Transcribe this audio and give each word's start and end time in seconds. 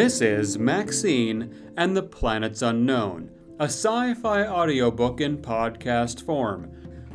This 0.00 0.22
is 0.22 0.58
Maxine 0.58 1.74
and 1.76 1.94
the 1.94 2.02
Planets 2.02 2.62
Unknown, 2.62 3.30
a 3.58 3.64
sci 3.64 4.14
fi 4.14 4.46
audiobook 4.46 5.20
in 5.20 5.36
podcast 5.36 6.24
form. 6.24 6.70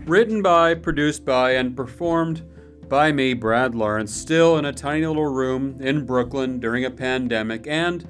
Written 0.06 0.44
by, 0.44 0.76
produced 0.76 1.26
by, 1.26 1.54
and 1.54 1.76
performed 1.76 2.44
by 2.88 3.12
me, 3.12 3.34
Brad 3.34 3.74
Lawrence, 3.74 4.14
still 4.14 4.60
in 4.60 4.66
a 4.66 4.72
tiny 4.72 5.04
little 5.04 5.26
room 5.26 5.82
in 5.82 6.06
Brooklyn 6.06 6.60
during 6.60 6.86
a 6.86 6.92
pandemic, 6.92 7.66
and 7.66 8.08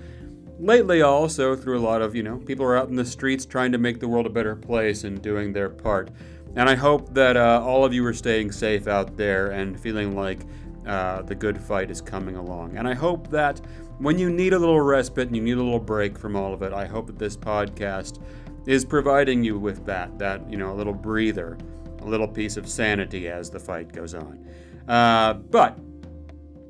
lately 0.60 1.02
also 1.02 1.56
through 1.56 1.80
a 1.80 1.80
lot 1.80 2.02
of, 2.02 2.14
you 2.14 2.24
know, 2.24 2.40
people 2.40 2.66
are 2.66 2.76
out 2.76 2.90
in 2.90 2.98
the 2.98 3.06
streets 3.06 3.46
trying 3.46 3.72
to 3.72 3.78
make 3.78 4.02
the 4.02 4.10
world 4.10 4.26
a 4.26 4.30
better 4.30 4.58
place 4.58 5.06
and 5.06 5.22
doing 5.22 5.54
their 5.54 5.70
part. 5.70 6.12
And 6.58 6.70
I 6.70 6.76
hope 6.76 7.14
that 7.14 7.38
uh, 7.38 7.62
all 7.64 7.86
of 7.86 7.94
you 7.94 8.06
are 8.06 8.14
staying 8.14 8.52
safe 8.52 8.90
out 8.90 9.16
there 9.16 9.52
and 9.52 9.80
feeling 9.80 10.18
like 10.18 10.42
uh, 10.86 11.22
the 11.24 11.34
good 11.34 11.60
fight 11.60 11.90
is 11.90 12.02
coming 12.02 12.36
along. 12.36 12.78
And 12.78 12.88
I 12.88 12.94
hope 12.94 13.30
that 13.32 13.60
when 14.00 14.20
you 14.20 14.30
need 14.30 14.54
a 14.54 14.60
little 14.60 14.82
respite 14.82 15.28
and 15.28 15.36
you 15.36 15.42
need 15.42 15.54
a 15.58 15.64
little 15.64 15.80
break 15.80 16.18
from 16.18 16.36
all 16.36 16.54
of 16.54 16.62
it, 16.62 16.74
I 16.74 16.86
hope 16.86 17.08
that 17.08 17.18
this 17.18 17.38
podcast 17.38 18.22
is 18.66 18.84
providing 18.84 19.44
you 19.44 19.58
with 19.58 19.86
that, 19.86 20.18
that, 20.20 20.50
you 20.50 20.58
know, 20.58 20.74
a 20.74 20.76
little 20.76 20.94
breather, 20.94 21.58
a 22.02 22.06
little 22.06 22.28
piece 22.28 22.58
of 22.58 22.68
sanity 22.68 23.30
as 23.30 23.50
the 23.50 23.60
fight 23.60 23.94
goes 23.94 24.14
on. 24.14 24.46
Uh, 24.88 25.34
but 25.34 25.78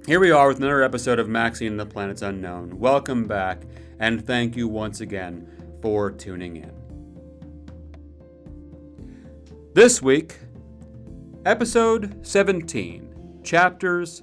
here 0.06 0.20
we 0.20 0.30
are 0.32 0.48
with 0.48 0.58
another 0.58 0.84
episode 0.84 1.18
of 1.18 1.28
Maxine 1.28 1.70
and 1.70 1.80
the 1.80 1.86
Planets 1.86 2.22
Unknown. 2.22 2.78
Welcome 2.78 3.26
back, 3.26 3.64
and 4.00 4.26
thank 4.26 4.56
you 4.56 4.68
once 4.68 5.02
again 5.02 5.80
for 5.82 6.12
tuning 6.12 6.58
in. 6.58 6.72
This 9.74 10.02
week, 10.02 10.38
episode 11.46 12.26
17, 12.26 13.42
chapters 13.44 14.22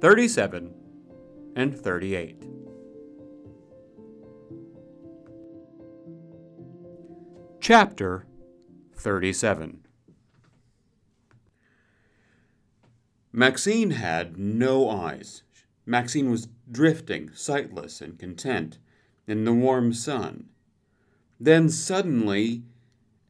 37 0.00 0.81
and 1.54 1.78
38. 1.78 2.44
Chapter 7.60 8.26
37 8.96 9.86
Maxine 13.32 13.92
had 13.92 14.36
no 14.36 14.90
eyes. 14.90 15.42
Maxine 15.86 16.30
was 16.30 16.48
drifting, 16.70 17.30
sightless 17.34 18.00
and 18.00 18.18
content, 18.18 18.78
in 19.26 19.44
the 19.44 19.52
warm 19.52 19.92
sun. 19.92 20.48
Then 21.40 21.68
suddenly, 21.68 22.62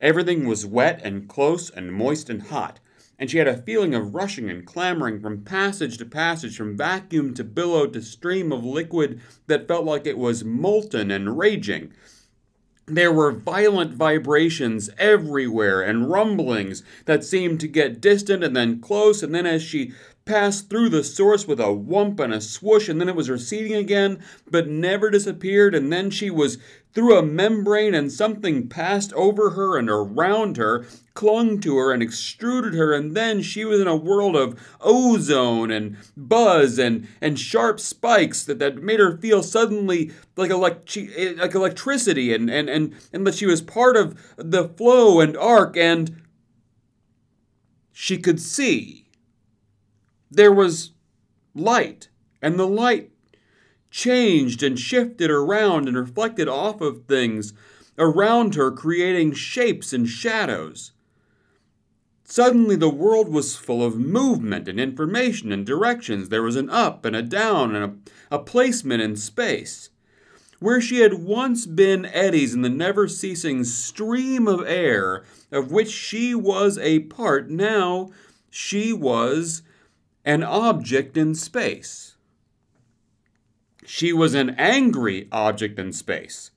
everything 0.01 0.47
was 0.47 0.67
wet 0.67 1.01
and 1.05 1.29
close 1.29 1.71
and 1.71 1.93
moist 1.93 2.29
and 2.29 2.43
hot, 2.43 2.81
and 3.23 3.31
she 3.31 3.39
had 3.39 3.47
a 3.47 3.63
feeling 3.63 3.95
of 3.95 4.17
rushing 4.17 4.51
and 4.51 4.67
clamoring 4.67 5.21
from 5.21 5.45
passage 5.45 5.97
to 5.97 6.05
passage, 6.05 6.57
from 6.57 6.77
vacuum 6.77 7.33
to 7.33 7.45
billow 7.45 7.87
to 7.87 8.03
stream 8.03 8.51
of 8.51 8.65
liquid 8.65 9.21
that 9.47 9.69
felt 9.69 9.85
like 9.85 10.09
it 10.09 10.19
was 10.19 10.43
molten 10.43 11.09
and 11.09 11.39
raging. 11.39 11.93
There 12.87 13.13
were 13.13 13.31
violent 13.31 13.95
vibrations 13.95 14.91
everywhere 14.99 15.83
and 15.83 16.11
rumblings 16.11 16.83
that 17.05 17.23
seemed 17.23 17.61
to 17.61 17.69
get 17.69 18.01
distant 18.01 18.43
and 18.43 18.57
then 18.57 18.81
close, 18.81 19.23
and 19.23 19.33
then 19.33 19.47
as 19.47 19.63
she 19.63 19.93
passed 20.25 20.69
through 20.69 20.89
the 20.89 21.05
source 21.05 21.47
with 21.47 21.61
a 21.61 21.73
whump 21.73 22.19
and 22.19 22.35
a 22.35 22.41
swoosh, 22.41 22.89
and 22.89 23.01
then 23.01 23.09
it 23.09 23.15
was 23.15 23.31
receding 23.31 23.75
again, 23.75 24.21
but 24.51 24.67
never 24.67 25.11
disappeared, 25.11 25.77
and 25.77 25.93
then 25.93 26.11
she 26.11 26.29
was 26.29 26.59
through 26.95 27.17
a 27.17 27.23
membrane, 27.23 27.95
and 27.95 28.13
something 28.13 28.69
passed 28.69 29.13
over 29.15 29.51
her 29.51 29.79
and 29.79 29.89
around 29.89 30.57
her, 30.59 30.85
clung 31.15 31.59
to 31.61 31.77
her 31.77 31.93
and 31.93 32.03
extruded 32.03 32.75
her, 32.75 32.93
and 32.93 33.17
then 33.17 33.41
she 33.41 33.65
was 33.65 33.81
in 33.81 33.87
a 33.87 33.97
world 33.97 34.37
of 34.37 34.59
ozone 34.81 35.71
and 35.71 35.97
buzz 36.17 36.79
and, 36.79 37.09
and 37.21 37.39
sharp 37.39 37.81
spikes 37.81 38.45
that, 38.45 38.59
that 38.59 38.83
made 38.83 39.01
her 39.01 39.17
feel 39.17 39.43
suddenly 39.43 40.11
like, 40.37 40.51
elect- 40.51 40.97
like 41.37 41.55
electricity, 41.55 42.35
and, 42.35 42.51
and, 42.51 42.69
and, 42.69 42.95
and 43.13 43.27
that 43.27 43.35
she 43.35 43.47
was 43.47 43.63
part 43.63 43.97
of 43.97 44.19
the 44.37 44.69
flow 44.69 45.21
and 45.21 45.37
arc, 45.37 45.77
and 45.77 46.23
she 47.93 48.19
could 48.19 48.41
see. 48.41 49.07
There 50.31 50.53
was 50.53 50.93
light, 51.55 52.09
and 52.41 52.59
the 52.59 52.67
light 52.67 53.12
changed 53.93 54.63
and 54.63 54.79
shifted 54.79 55.31
around 55.31 55.87
and 55.87 55.97
reflected 55.97 56.49
off 56.49 56.81
of 56.81 57.05
things 57.05 57.53
around 57.99 58.55
her, 58.57 58.73
creating 58.73 59.33
shapes 59.35 59.93
and 59.93 60.09
shadows. 60.09 60.93
Suddenly, 62.25 62.77
the 62.77 62.89
world 62.89 63.29
was 63.29 63.57
full 63.57 63.85
of 63.85 63.99
movement 63.99 64.67
and 64.67 64.81
information 64.81 65.53
and 65.53 65.67
directions. 65.67 66.31
There 66.31 66.43
was 66.43 66.57
an 66.57 66.71
up 66.71 67.05
and 67.05 67.15
a 67.15 67.23
down 67.23 67.77
and 67.77 68.03
a, 68.31 68.37
a 68.37 68.39
placement 68.39 69.03
in 69.03 69.17
space. 69.17 69.91
Where 70.59 70.81
she 70.81 71.01
had 71.01 71.15
once 71.15 71.67
been 71.67 72.07
eddies 72.07 72.55
in 72.55 72.63
the 72.63 72.71
never 72.71 73.09
ceasing 73.09 73.65
stream 73.65 74.49
of 74.49 74.65
air 74.67 75.25
of 75.51 75.71
which 75.71 75.91
she 75.91 76.35
was 76.35 76.79
a 76.79 77.01
part, 77.01 77.51
now 77.51 78.11
she 78.49 78.93
was 78.93 79.63
an 80.25 80.43
object 80.43 81.17
in 81.17 81.35
space. 81.35 82.12
She 83.85 84.13
was 84.13 84.35
an 84.35 84.51
angry 84.51 85.29
object 85.33 85.79
in 85.79 85.93
space. 85.93 86.51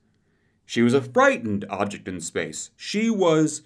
She 0.64 0.82
was 0.82 0.94
a 0.94 1.02
frightened 1.02 1.64
object 1.68 2.08
in 2.08 2.20
space. 2.20 2.70
She 2.76 3.10
was 3.10 3.62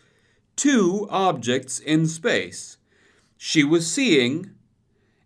two 0.57 1.07
objects 1.11 1.79
in 1.79 2.07
space. 2.07 2.79
She 3.37 3.65
was 3.65 3.91
seeing, 3.91 4.51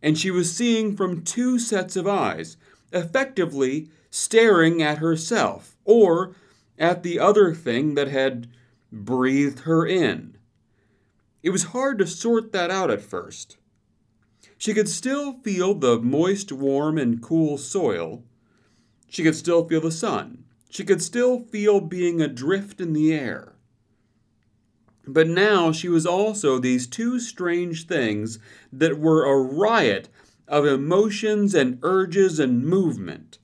and 0.03 0.17
she 0.17 0.31
was 0.31 0.55
seeing 0.55 0.97
from 0.97 1.23
two 1.23 1.59
sets 1.59 1.97
of 1.97 2.07
eyes, 2.07 2.57
effectively 2.93 3.89
staring 4.11 4.83
at 4.83 4.99
herself 4.99 5.77
or 5.85 6.37
at 6.79 7.03
the 7.03 7.19
other 7.19 7.55
thing 7.55 7.95
that 7.95 8.09
had 8.09 8.49
breathed 8.93 9.61
her 9.61 9.85
in. 9.87 10.37
It 11.43 11.51
was 11.51 11.65
hard 11.65 11.99
to 11.99 12.07
sort 12.07 12.53
that 12.53 12.71
out 12.71 12.91
at 12.91 13.03
first. 13.03 13.57
She 14.65 14.73
could 14.73 14.89
still 14.89 15.35
feel 15.43 15.75
the 15.75 16.01
moist, 16.01 16.51
warm, 16.51 16.97
and 16.97 17.21
cool 17.21 17.59
soil. 17.59 18.25
She 19.11 19.23
could 19.23 19.35
still 19.35 19.69
feel 19.69 19.83
the 19.83 19.93
sun. 19.93 20.45
She 20.71 20.85
could 20.85 21.03
still 21.03 21.41
feel 21.41 21.83
being 21.83 22.23
adrift 22.23 22.81
in 22.81 22.95
the 22.95 23.13
air. 23.13 23.57
But 25.07 25.29
now 25.29 25.71
she 25.71 25.91
was 25.91 26.07
also 26.07 26.59
these 26.59 26.87
two 26.87 27.21
strange 27.21 27.87
things 27.87 28.39
that 28.73 28.99
were 28.99 29.27
a 29.27 29.37
riot 29.37 30.09
of 30.49 30.65
emotions 30.65 31.55
and 31.55 31.79
urges 31.83 32.39
and 32.39 32.65
movement. 32.65 33.37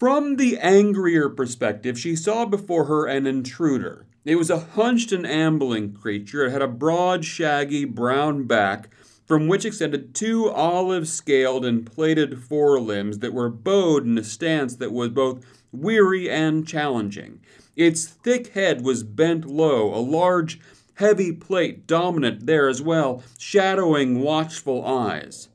From 0.00 0.34
the 0.34 0.58
angrier 0.58 1.28
perspective, 1.28 1.96
she 1.96 2.16
saw 2.16 2.44
before 2.44 2.86
her 2.86 3.06
an 3.06 3.24
intruder. 3.24 4.08
It 4.24 4.34
was 4.34 4.50
a 4.50 4.58
hunched 4.58 5.12
and 5.12 5.24
ambling 5.24 5.92
creature. 5.92 6.46
It 6.46 6.50
had 6.50 6.60
a 6.60 6.66
broad, 6.66 7.24
shaggy 7.24 7.84
brown 7.84 8.48
back 8.48 8.90
from 9.30 9.46
which 9.46 9.64
extended 9.64 10.12
two 10.12 10.50
olive 10.50 11.06
scaled 11.06 11.64
and 11.64 11.86
plated 11.86 12.42
forelimbs 12.42 13.20
that 13.20 13.32
were 13.32 13.48
bowed 13.48 14.04
in 14.04 14.18
a 14.18 14.24
stance 14.24 14.74
that 14.74 14.90
was 14.90 15.08
both 15.08 15.46
weary 15.70 16.28
and 16.28 16.66
challenging. 16.66 17.38
Its 17.76 18.06
thick 18.06 18.48
head 18.54 18.84
was 18.84 19.04
bent 19.04 19.44
low, 19.44 19.94
a 19.94 20.02
large, 20.02 20.58
heavy 20.94 21.30
plate 21.30 21.86
dominant 21.86 22.44
there 22.44 22.68
as 22.68 22.82
well, 22.82 23.22
shadowing 23.38 24.18
watchful 24.18 24.84
eyes. 24.84 25.48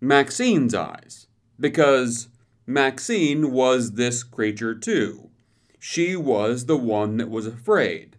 Maxine's 0.00 0.74
eyes, 0.74 1.28
because 1.60 2.26
Maxine 2.66 3.52
was 3.52 3.92
this 3.92 4.24
creature 4.24 4.74
too. 4.74 5.30
She 5.78 6.16
was 6.16 6.66
the 6.66 6.76
one 6.76 7.18
that 7.18 7.30
was 7.30 7.46
afraid. 7.46 8.09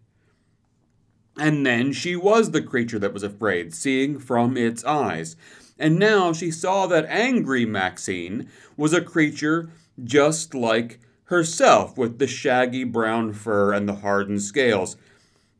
And 1.38 1.66
then 1.66 1.94
she 1.94 2.16
was 2.16 2.52
the 2.52 2.62
creature 2.62 3.00
that 3.00 3.14
was 3.14 3.24
afraid, 3.24 3.74
seeing 3.74 4.20
from 4.20 4.58
its 4.58 4.84
eyes. 4.84 5.36
And 5.80 5.98
now 5.98 6.34
she 6.34 6.52
saw 6.52 6.88
that 6.88 7.06
angry 7.06 7.66
Maxine 7.66 8.50
was 8.78 8.94
a 8.94 9.02
creature 9.02 9.70
just 10.04 10.54
like 10.54 11.00
herself, 11.26 11.98
with 11.98 12.20
the 12.20 12.28
shaggy 12.28 12.84
brown 12.84 13.34
fur 13.34 13.72
and 13.72 13.88
the 13.88 13.96
hardened 13.96 14.42
scales. 14.42 14.98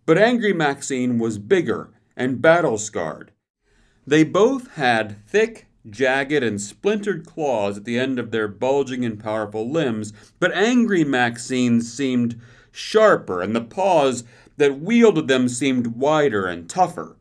But 0.06 0.18
angry 0.18 0.54
Maxine 0.54 1.18
was 1.18 1.38
bigger 1.38 1.90
and 2.18 2.42
battle 2.42 2.78
scarred. 2.78 3.32
They 4.06 4.24
both 4.24 4.74
had 4.74 5.26
thick, 5.28 5.68
jagged, 5.90 6.44
and 6.44 6.60
splintered 6.60 7.26
claws 7.26 7.78
at 7.78 7.86
the 7.86 7.98
end 7.98 8.20
of 8.20 8.32
their 8.32 8.48
bulging 8.48 9.06
and 9.06 9.20
powerful 9.20 9.70
limbs, 9.70 10.12
but 10.40 10.54
angry 10.54 11.04
Maxine 11.04 11.82
seemed 11.82 12.40
sharper, 12.72 13.42
and 13.42 13.56
the 13.56 13.62
paws 13.62 14.24
that 14.58 14.80
wielded 14.80 15.28
them 15.28 15.48
seemed 15.48 15.88
wider 15.88 16.46
and 16.46 16.70
tougher. 16.70 17.18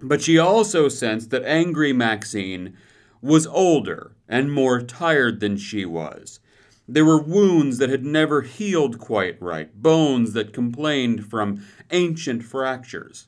But 0.00 0.22
she 0.22 0.38
also 0.38 0.88
sensed 0.88 1.30
that 1.30 1.44
angry 1.44 1.92
Maxine 1.92 2.76
was 3.20 3.46
older 3.46 4.12
and 4.28 4.52
more 4.52 4.80
tired 4.80 5.40
than 5.40 5.56
she 5.56 5.84
was. 5.84 6.40
There 6.86 7.04
were 7.04 7.20
wounds 7.20 7.78
that 7.78 7.90
had 7.90 8.04
never 8.04 8.42
healed 8.42 8.98
quite 8.98 9.40
right, 9.42 9.74
bones 9.74 10.32
that 10.32 10.52
complained 10.52 11.26
from 11.26 11.64
ancient 11.90 12.44
fractures. 12.44 13.26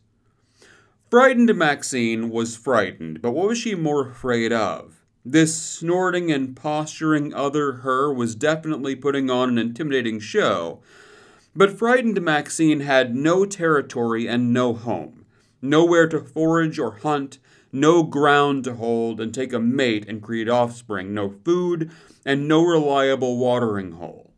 Frightened 1.10 1.54
Maxine 1.56 2.30
was 2.30 2.56
frightened, 2.56 3.20
but 3.20 3.32
what 3.32 3.48
was 3.48 3.58
she 3.58 3.74
more 3.74 4.08
afraid 4.08 4.52
of? 4.52 5.04
This 5.24 5.54
snorting 5.54 6.30
and 6.32 6.56
posturing 6.56 7.34
other 7.34 7.72
her 7.72 8.12
was 8.12 8.34
definitely 8.34 8.94
putting 8.94 9.28
on 9.28 9.50
an 9.50 9.58
intimidating 9.58 10.20
show, 10.20 10.80
but 11.54 11.76
frightened 11.76 12.20
Maxine 12.20 12.80
had 12.80 13.14
no 13.14 13.44
territory 13.44 14.26
and 14.28 14.52
no 14.52 14.72
home, 14.72 15.24
nowhere 15.60 16.08
to 16.08 16.20
forage 16.20 16.78
or 16.78 16.98
hunt, 16.98 17.38
no 17.72 18.02
ground 18.02 18.64
to 18.64 18.74
hold 18.74 19.20
and 19.20 19.32
take 19.32 19.52
a 19.52 19.60
mate 19.60 20.06
and 20.08 20.22
create 20.22 20.48
offspring, 20.48 21.14
no 21.14 21.28
food, 21.44 21.90
and 22.24 22.48
no 22.48 22.64
reliable 22.64 23.38
watering 23.38 23.92
hole. 23.92 24.32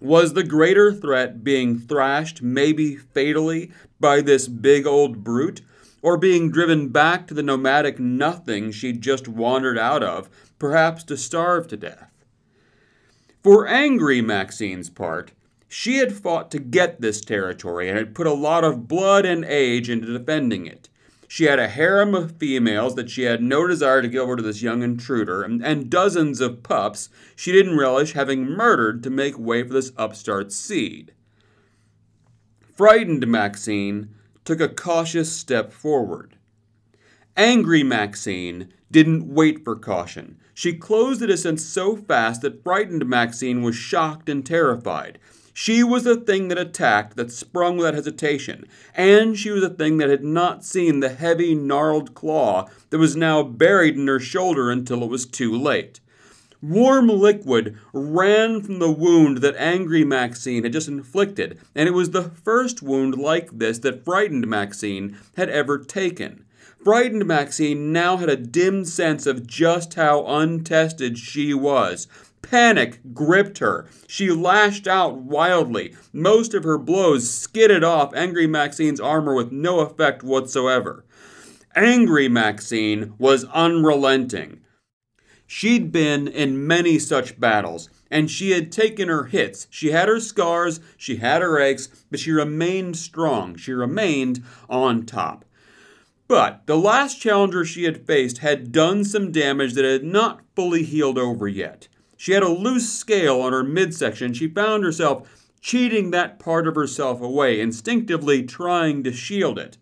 Was 0.00 0.34
the 0.34 0.42
greater 0.42 0.92
threat 0.92 1.42
being 1.42 1.78
thrashed, 1.78 2.42
maybe 2.42 2.96
fatally, 2.96 3.72
by 3.98 4.20
this 4.20 4.48
big 4.48 4.86
old 4.86 5.24
brute, 5.24 5.62
or 6.02 6.18
being 6.18 6.50
driven 6.50 6.88
back 6.88 7.26
to 7.26 7.34
the 7.34 7.42
nomadic 7.42 7.98
nothing 7.98 8.70
she'd 8.70 9.00
just 9.00 9.26
wandered 9.26 9.78
out 9.78 10.02
of, 10.02 10.28
perhaps 10.58 11.02
to 11.04 11.16
starve 11.16 11.66
to 11.68 11.76
death? 11.76 12.10
For 13.42 13.66
angry 13.66 14.20
Maxine's 14.20 14.90
part, 14.90 15.32
she 15.76 15.96
had 15.96 16.12
fought 16.12 16.52
to 16.52 16.60
get 16.60 17.00
this 17.00 17.20
territory 17.20 17.88
and 17.88 17.98
had 17.98 18.14
put 18.14 18.28
a 18.28 18.32
lot 18.32 18.62
of 18.62 18.86
blood 18.86 19.26
and 19.26 19.44
age 19.44 19.90
into 19.90 20.16
defending 20.16 20.66
it. 20.66 20.88
She 21.26 21.46
had 21.46 21.58
a 21.58 21.66
harem 21.66 22.14
of 22.14 22.36
females 22.36 22.94
that 22.94 23.10
she 23.10 23.22
had 23.22 23.42
no 23.42 23.66
desire 23.66 24.00
to 24.00 24.06
give 24.06 24.22
over 24.22 24.36
to 24.36 24.42
this 24.42 24.62
young 24.62 24.84
intruder, 24.84 25.42
and, 25.42 25.64
and 25.64 25.90
dozens 25.90 26.40
of 26.40 26.62
pups 26.62 27.08
she 27.34 27.50
didn't 27.50 27.76
relish 27.76 28.12
having 28.12 28.46
murdered 28.46 29.02
to 29.02 29.10
make 29.10 29.36
way 29.36 29.64
for 29.64 29.74
this 29.74 29.90
upstart 29.96 30.52
seed. 30.52 31.12
Frightened 32.76 33.26
Maxine 33.26 34.14
took 34.44 34.60
a 34.60 34.68
cautious 34.68 35.32
step 35.32 35.72
forward. 35.72 36.36
Angry 37.36 37.82
Maxine 37.82 38.72
didn't 38.92 39.26
wait 39.26 39.64
for 39.64 39.74
caution. 39.74 40.38
She 40.54 40.74
closed 40.74 41.20
the 41.20 41.26
distance 41.26 41.66
so 41.66 41.96
fast 41.96 42.42
that 42.42 42.62
frightened 42.62 43.06
Maxine 43.06 43.62
was 43.62 43.74
shocked 43.74 44.28
and 44.28 44.46
terrified. 44.46 45.18
She 45.56 45.84
was 45.84 46.02
the 46.02 46.16
thing 46.16 46.48
that 46.48 46.58
attacked, 46.58 47.16
that 47.16 47.30
sprung 47.30 47.76
without 47.76 47.94
hesitation, 47.94 48.66
and 48.92 49.38
she 49.38 49.52
was 49.52 49.62
the 49.62 49.70
thing 49.70 49.98
that 49.98 50.10
had 50.10 50.24
not 50.24 50.64
seen 50.64 50.98
the 50.98 51.10
heavy, 51.10 51.54
gnarled 51.54 52.12
claw 52.12 52.68
that 52.90 52.98
was 52.98 53.14
now 53.14 53.44
buried 53.44 53.94
in 53.94 54.08
her 54.08 54.18
shoulder 54.18 54.68
until 54.68 55.04
it 55.04 55.08
was 55.08 55.24
too 55.24 55.56
late. 55.56 56.00
Warm 56.60 57.06
liquid 57.06 57.78
ran 57.92 58.62
from 58.62 58.80
the 58.80 58.90
wound 58.90 59.38
that 59.38 59.54
angry 59.56 60.02
Maxine 60.02 60.64
had 60.64 60.72
just 60.72 60.88
inflicted, 60.88 61.60
and 61.72 61.88
it 61.88 61.92
was 61.92 62.10
the 62.10 62.30
first 62.30 62.82
wound 62.82 63.16
like 63.16 63.56
this 63.56 63.78
that 63.78 64.04
frightened 64.04 64.48
Maxine 64.48 65.16
had 65.36 65.48
ever 65.50 65.78
taken. 65.78 66.44
Frightened 66.82 67.26
Maxine 67.26 67.92
now 67.92 68.16
had 68.16 68.28
a 68.28 68.36
dim 68.36 68.84
sense 68.84 69.24
of 69.24 69.46
just 69.46 69.94
how 69.94 70.26
untested 70.26 71.16
she 71.16 71.54
was, 71.54 72.08
Panic 72.54 73.00
gripped 73.12 73.58
her. 73.58 73.88
She 74.06 74.30
lashed 74.30 74.86
out 74.86 75.16
wildly. 75.16 75.96
Most 76.12 76.54
of 76.54 76.62
her 76.62 76.78
blows 76.78 77.28
skidded 77.28 77.82
off 77.82 78.14
Angry 78.14 78.46
Maxine's 78.46 79.00
armor 79.00 79.34
with 79.34 79.50
no 79.50 79.80
effect 79.80 80.22
whatsoever. 80.22 81.04
Angry 81.74 82.28
Maxine 82.28 83.14
was 83.18 83.42
unrelenting. 83.46 84.60
She'd 85.48 85.90
been 85.90 86.28
in 86.28 86.64
many 86.64 87.00
such 87.00 87.40
battles, 87.40 87.90
and 88.08 88.30
she 88.30 88.52
had 88.52 88.70
taken 88.70 89.08
her 89.08 89.24
hits. 89.24 89.66
She 89.68 89.90
had 89.90 90.08
her 90.08 90.20
scars, 90.20 90.78
she 90.96 91.16
had 91.16 91.42
her 91.42 91.58
aches, 91.58 91.88
but 92.08 92.20
she 92.20 92.30
remained 92.30 92.96
strong. 92.96 93.56
She 93.56 93.72
remained 93.72 94.44
on 94.70 95.06
top. 95.06 95.44
But 96.28 96.68
the 96.68 96.78
last 96.78 97.20
challenger 97.20 97.64
she 97.64 97.82
had 97.82 98.06
faced 98.06 98.38
had 98.38 98.70
done 98.70 99.04
some 99.04 99.32
damage 99.32 99.72
that 99.74 99.84
had 99.84 100.04
not 100.04 100.42
fully 100.54 100.84
healed 100.84 101.18
over 101.18 101.48
yet. 101.48 101.88
She 102.16 102.32
had 102.32 102.42
a 102.42 102.48
loose 102.48 102.90
scale 102.90 103.40
on 103.40 103.52
her 103.52 103.64
midsection. 103.64 104.32
She 104.32 104.48
found 104.48 104.84
herself 104.84 105.28
cheating 105.60 106.10
that 106.10 106.38
part 106.38 106.68
of 106.68 106.74
herself 106.74 107.20
away, 107.20 107.60
instinctively 107.60 108.42
trying 108.42 109.02
to 109.02 109.12
shield 109.12 109.58
it. 109.58 109.78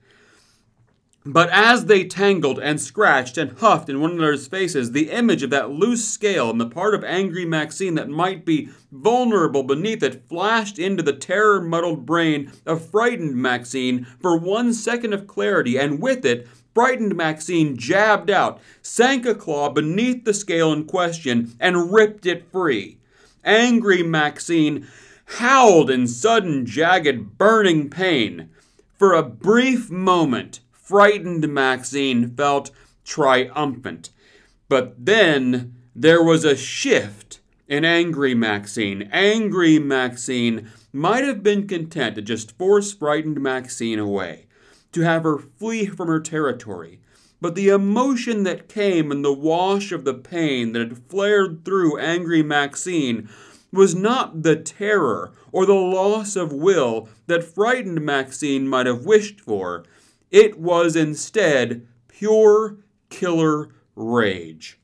But 1.25 1.51
as 1.51 1.85
they 1.85 2.05
tangled 2.05 2.59
and 2.59 2.81
scratched 2.81 3.39
and 3.39 3.57
huffed 3.59 3.89
in 3.89 4.01
one 4.01 4.13
another's 4.13 4.49
faces, 4.49 4.91
the 4.91 5.11
image 5.11 5.45
of 5.45 5.51
that 5.51 5.71
loose 5.71 6.05
scale 6.05 6.51
and 6.51 6.61
the 6.61 6.69
part 6.69 6.95
of 6.95 7.05
angry 7.05 7.45
Maxine 7.45 7.95
that 7.95 8.09
might 8.09 8.45
be 8.45 8.71
vulnerable 8.91 9.63
beneath 9.63 10.03
it 10.03 10.29
flashed 10.29 10.81
into 10.81 11.03
the 11.03 11.13
terror 11.13 11.61
muddled 11.61 12.05
brain 12.05 12.51
of 12.67 12.85
frightened 12.85 13.37
Maxine 13.37 14.05
for 14.21 14.37
one 14.37 14.73
second 14.73 15.13
of 15.13 15.29
clarity, 15.29 15.79
and 15.79 16.03
with 16.03 16.25
it, 16.25 16.49
Frightened 16.75 17.15
Maxine 17.15 17.77
jabbed 17.77 18.31
out, 18.31 18.61
sank 18.81 19.27
a 19.27 19.35
claw 19.35 19.69
beneath 19.69 20.25
the 20.25 20.33
scale 20.33 20.73
in 20.73 20.85
question, 20.85 21.55
and 21.61 21.93
ripped 21.93 22.25
it 22.25 22.51
free. 22.51 22.97
Angry 23.45 24.03
Maxine 24.03 24.87
howled 25.27 25.91
in 25.91 26.07
sudden, 26.07 26.65
jagged, 26.65 27.37
burning 27.37 27.91
pain. 27.91 28.49
For 28.99 29.13
a 29.13 29.23
brief 29.23 29.91
moment, 29.91 30.61
frightened 30.71 31.47
Maxine 31.49 32.31
felt 32.31 32.71
triumphant. 33.05 34.11
But 34.69 35.05
then 35.05 35.75
there 35.95 36.23
was 36.23 36.45
a 36.45 36.57
shift 36.57 37.41
in 37.69 37.85
angry 37.85 38.35
Maxine. 38.35 39.11
Angry 39.13 39.79
Maxine 39.79 40.71
might 40.93 41.25
have 41.25 41.43
been 41.43 41.67
content 41.67 42.15
to 42.17 42.23
just 42.23 42.57
force 42.57 42.93
frightened 42.93 43.41
Maxine 43.41 43.99
away 43.99 44.47
to 44.93 45.01
have 45.03 45.25
her 45.25 45.39
flee 45.39 45.87
from 45.87 46.09
her 46.09 46.21
territory. 46.21 47.01
But 47.41 47.55
the 47.55 47.71
emotion 47.71 48.45
that 48.45 48.69
came 48.69 49.11
in 49.11 49.23
the 49.23 49.33
wash 49.33 49.91
of 49.91 50.05
the 50.05 50.15
pain 50.15 50.73
that 50.73 50.81
had 50.81 50.99
flared 51.09 51.65
through 51.65 51.99
angry 51.99 52.43
Maxine 52.43 53.29
was 53.73 53.95
not 53.95 54.43
the 54.43 54.55
terror 54.57 55.33
or 55.51 55.67
the 55.67 55.75
loss 55.75 56.37
of 56.37 56.53
will 56.53 57.09
that 57.27 57.43
frightened 57.43 58.03
Maxine 58.03 58.69
might 58.69 58.87
have 58.87 59.05
wished 59.05 59.41
for. 59.41 59.85
It 60.31 60.59
was 60.59 60.95
instead 60.95 61.87
pure 62.09 62.77
killer 63.11 63.71
rage. 63.97 64.79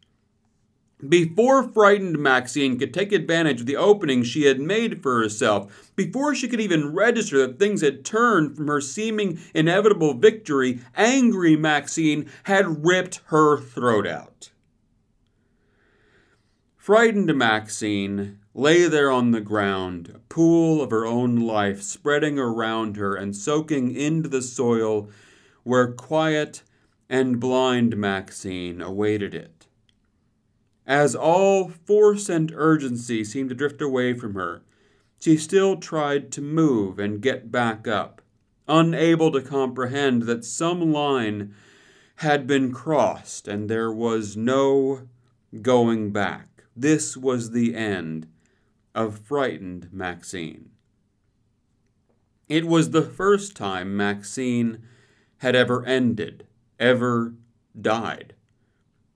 Before 1.07 1.63
frightened 1.63 2.19
Maxine 2.19 2.77
could 2.77 2.93
take 2.93 3.13
advantage 3.13 3.61
of 3.61 3.67
the 3.67 3.77
opening 3.77 4.25
she 4.25 4.47
had 4.47 4.61
made 4.61 5.01
for 5.01 5.21
herself, 5.21 5.93
before 5.95 6.35
she 6.35 6.49
could 6.49 6.61
even 6.61 6.93
register 6.93 7.39
that 7.39 7.59
things 7.59 7.83
had 7.83 8.05
turned 8.05 8.57
from 8.57 8.67
her 8.67 8.81
seeming 8.81 9.39
inevitable 9.55 10.15
victory, 10.15 10.81
angry 10.97 11.57
Maxine 11.57 12.29
had 12.45 12.85
ripped 12.85 13.21
her 13.27 13.61
throat 13.61 14.09
out. 14.09 14.51
Frightened 16.77 17.33
Maxine 17.37 18.41
lay 18.53 18.89
there 18.89 19.11
on 19.11 19.31
the 19.31 19.41
ground, 19.41 20.11
a 20.15 20.19
pool 20.19 20.83
of 20.83 20.91
her 20.91 21.07
own 21.07 21.37
life 21.37 21.81
spreading 21.81 22.41
around 22.41 22.97
her 22.97 23.15
and 23.15 23.37
soaking 23.37 23.95
into 23.95 24.29
the 24.29 24.43
soil 24.43 25.11
where 25.63 25.93
quiet 25.93 26.63
and 27.09 27.39
blind 27.39 27.97
Maxine 27.97 28.81
awaited 28.81 29.35
it. 29.35 29.58
As 30.89 31.15
all 31.15 31.69
force 31.69 32.31
and 32.31 32.51
urgency 32.57 33.23
seemed 33.23 33.51
to 33.51 33.55
drift 33.55 33.83
away 33.83 34.15
from 34.15 34.33
her, 34.33 34.63
she 35.21 35.37
still 35.37 35.77
tried 35.77 36.33
to 36.33 36.41
move 36.41 36.99
and 36.99 37.21
get 37.21 37.53
back 37.53 37.87
up, 37.87 38.23
unable 38.67 39.31
to 39.33 39.43
comprehend 39.43 40.23
that 40.23 40.47
some 40.47 40.91
line 40.91 41.55
had 42.17 42.47
been 42.47 42.73
crossed 42.73 43.47
and 43.47 43.69
there 43.69 43.93
was 43.93 44.35
no 44.35 45.03
going 45.61 46.11
back. 46.11 46.65
This 46.75 47.19
was 47.19 47.51
the 47.51 47.75
end 47.75 48.27
of 48.95 49.19
frightened 49.19 49.91
Maxine. 49.93 50.71
It 52.49 52.65
was 52.65 52.91
the 52.91 53.03
first 53.03 53.55
time 53.55 53.95
Maxine 53.95 54.79
had 55.39 55.55
ever 55.55 55.85
ended, 55.85 56.47
ever 56.81 57.35
died, 57.79 58.33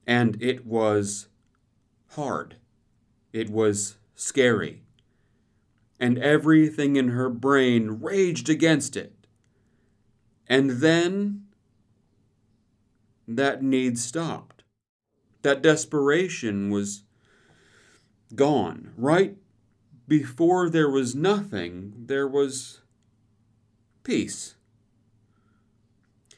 and 0.06 0.36
it 0.42 0.66
was 0.66 1.28
hard. 2.12 2.56
It 3.32 3.50
was 3.50 3.96
scary. 4.14 4.82
And 5.98 6.18
everything 6.18 6.96
in 6.96 7.08
her 7.08 7.28
brain 7.28 7.98
raged 8.00 8.48
against 8.48 8.96
it. 8.96 9.26
And 10.46 10.82
then 10.82 11.44
that 13.26 13.62
need 13.62 13.98
stopped. 13.98 14.64
That 15.42 15.62
desperation 15.62 16.70
was 16.70 17.04
gone. 18.34 18.92
Right 18.96 19.36
before 20.08 20.68
there 20.68 20.90
was 20.90 21.14
nothing, 21.14 21.94
there 21.96 22.28
was 22.28 22.80
peace. 24.04 24.56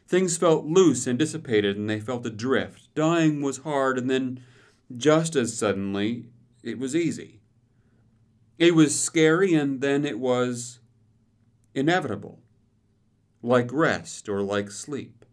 Things 0.06 0.36
felt 0.36 0.66
loose 0.66 1.06
and 1.06 1.18
dissipated, 1.18 1.76
and 1.76 1.88
they 1.88 1.98
felt 1.98 2.26
adrift. 2.26 2.94
Dying 2.94 3.42
was 3.42 3.58
hard, 3.58 3.98
and 3.98 4.08
then 4.08 4.40
just 4.96 5.36
as 5.36 5.56
suddenly, 5.56 6.26
it 6.62 6.78
was 6.78 6.94
easy. 6.94 7.40
It 8.58 8.74
was 8.74 8.98
scary, 8.98 9.54
and 9.54 9.80
then 9.80 10.04
it 10.04 10.18
was 10.18 10.80
inevitable, 11.74 12.40
like 13.42 13.72
rest 13.72 14.28
or 14.28 14.42
like 14.42 14.70
sleep. 14.70 15.24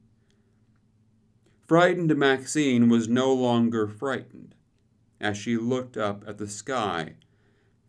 frightened 1.67 2.15
Maxine 2.17 2.89
was 2.89 3.07
no 3.07 3.33
longer 3.33 3.87
frightened 3.87 4.55
as 5.21 5.37
she 5.37 5.55
looked 5.55 5.95
up 5.95 6.23
at 6.27 6.37
the 6.37 6.47
sky 6.47 7.15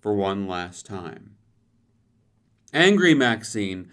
for 0.00 0.14
one 0.14 0.46
last 0.46 0.86
time. 0.86 1.34
Angry 2.72 3.14
Maxine 3.14 3.88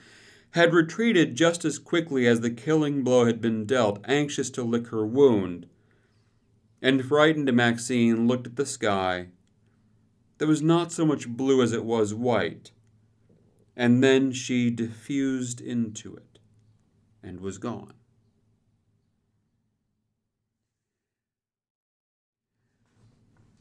had 0.52 0.74
retreated 0.74 1.36
just 1.36 1.64
as 1.64 1.80
quickly 1.80 2.28
as 2.28 2.42
the 2.42 2.50
killing 2.50 3.04
blow 3.04 3.26
had 3.26 3.40
been 3.42 3.66
dealt, 3.66 4.00
anxious 4.06 4.50
to 4.50 4.64
lick 4.64 4.88
her 4.88 5.06
wound. 5.06 5.68
And 6.82 7.04
frightened 7.04 7.52
Maxine 7.54 8.28
looked 8.28 8.48
at 8.48 8.56
the 8.56 8.66
sky 8.66 9.30
that 10.38 10.48
was 10.48 10.62
not 10.62 10.92
so 10.92 11.06
much 11.06 11.28
blue 11.28 11.62
as 11.62 11.74
it 11.74 11.84
was 11.84 12.14
white, 12.14 12.72
and 13.76 14.04
then 14.04 14.32
she 14.32 14.70
diffused 14.70 15.60
into 15.60 16.16
it 16.16 16.40
and 17.22 17.42
was 17.42 17.58
gone. 17.58 17.94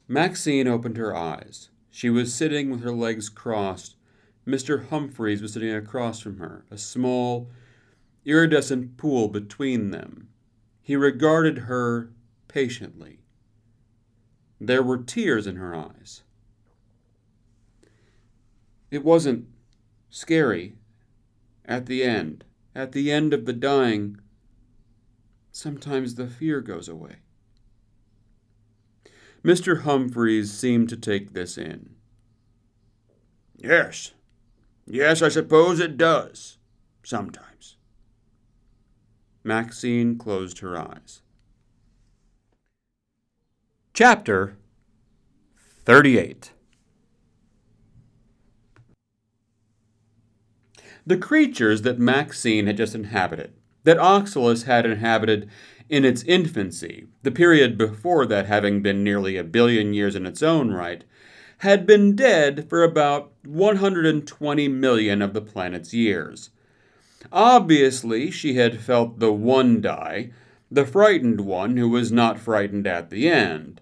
Maxine 0.07 0.67
opened 0.67 0.97
her 0.97 1.15
eyes. 1.15 1.69
She 1.91 2.09
was 2.09 2.33
sitting 2.33 2.71
with 2.71 2.83
her 2.83 2.93
legs 2.93 3.29
crossed. 3.29 3.97
Mr. 4.47 4.89
Humphreys 4.89 5.43
was 5.43 5.53
sitting 5.53 5.75
across 5.75 6.21
from 6.21 6.39
her, 6.39 6.65
a 6.71 6.79
small, 6.79 7.51
iridescent 8.25 8.97
pool 8.97 9.29
between 9.29 9.91
them. 9.91 10.29
He 10.81 10.97
regarded 10.97 11.59
her 11.59 12.11
patiently. 12.49 13.21
There 14.61 14.83
were 14.83 14.99
tears 14.99 15.47
in 15.47 15.57
her 15.57 15.75
eyes. 15.75 16.23
It 18.91 19.05
wasn't 19.05 19.47
scary 20.11 20.77
at 21.65 21.87
the 21.87 22.03
end. 22.03 22.45
At 22.75 22.93
the 22.93 23.11
end 23.11 23.35
of 23.35 23.45
the 23.45 23.53
dying, 23.53 24.19
sometimes 25.53 26.15
the 26.15 26.27
fear 26.27 26.61
goes 26.61 26.89
away. 26.89 27.17
Mr. 29.45 29.83
Humphreys 29.83 30.53
seemed 30.53 30.89
to 30.89 30.97
take 30.97 31.33
this 31.33 31.57
in. 31.57 31.95
Yes. 33.57 34.13
Yes, 34.87 35.23
I 35.23 35.29
suppose 35.29 35.81
it 35.81 35.97
does. 35.97 36.59
Sometimes. 37.03 37.77
Maxine 39.45 40.19
closed 40.19 40.59
her 40.61 40.77
eyes. 40.77 41.23
Chapter 44.01 44.57
38 45.85 46.53
The 51.05 51.17
creatures 51.17 51.83
that 51.83 51.99
Maxine 51.99 52.69
had 52.69 52.77
just 52.77 52.95
inhabited, 52.95 53.55
that 53.83 53.99
Oxalis 53.99 54.63
had 54.63 54.87
inhabited 54.87 55.51
in 55.89 56.05
its 56.05 56.23
infancy, 56.23 57.09
the 57.25 57.33
period 57.33 57.77
before 57.77 58.25
that 58.27 58.47
having 58.47 58.83
been 58.83 59.03
nearly 59.03 59.37
a 59.37 59.43
billion 59.43 59.93
years 59.93 60.15
in 60.15 60.27
its 60.27 60.45
own 60.45 60.71
right, 60.71 61.03
had 61.63 61.85
been 61.85 62.15
dead 62.15 62.71
for 62.71 62.85
about 62.85 63.33
120 63.45 64.69
million 64.69 65.21
of 65.21 65.33
the 65.33 65.43
planet's 65.43 65.93
years. 65.93 66.51
Obviously, 67.33 68.31
she 68.31 68.55
had 68.55 68.79
felt 68.79 69.19
the 69.19 69.33
one 69.33 69.81
die, 69.81 70.31
the 70.71 70.87
frightened 70.87 71.41
one 71.41 71.77
who 71.77 71.89
was 71.89 72.13
not 72.13 72.39
frightened 72.39 72.87
at 72.87 73.11
the 73.11 73.29
end. 73.29 73.81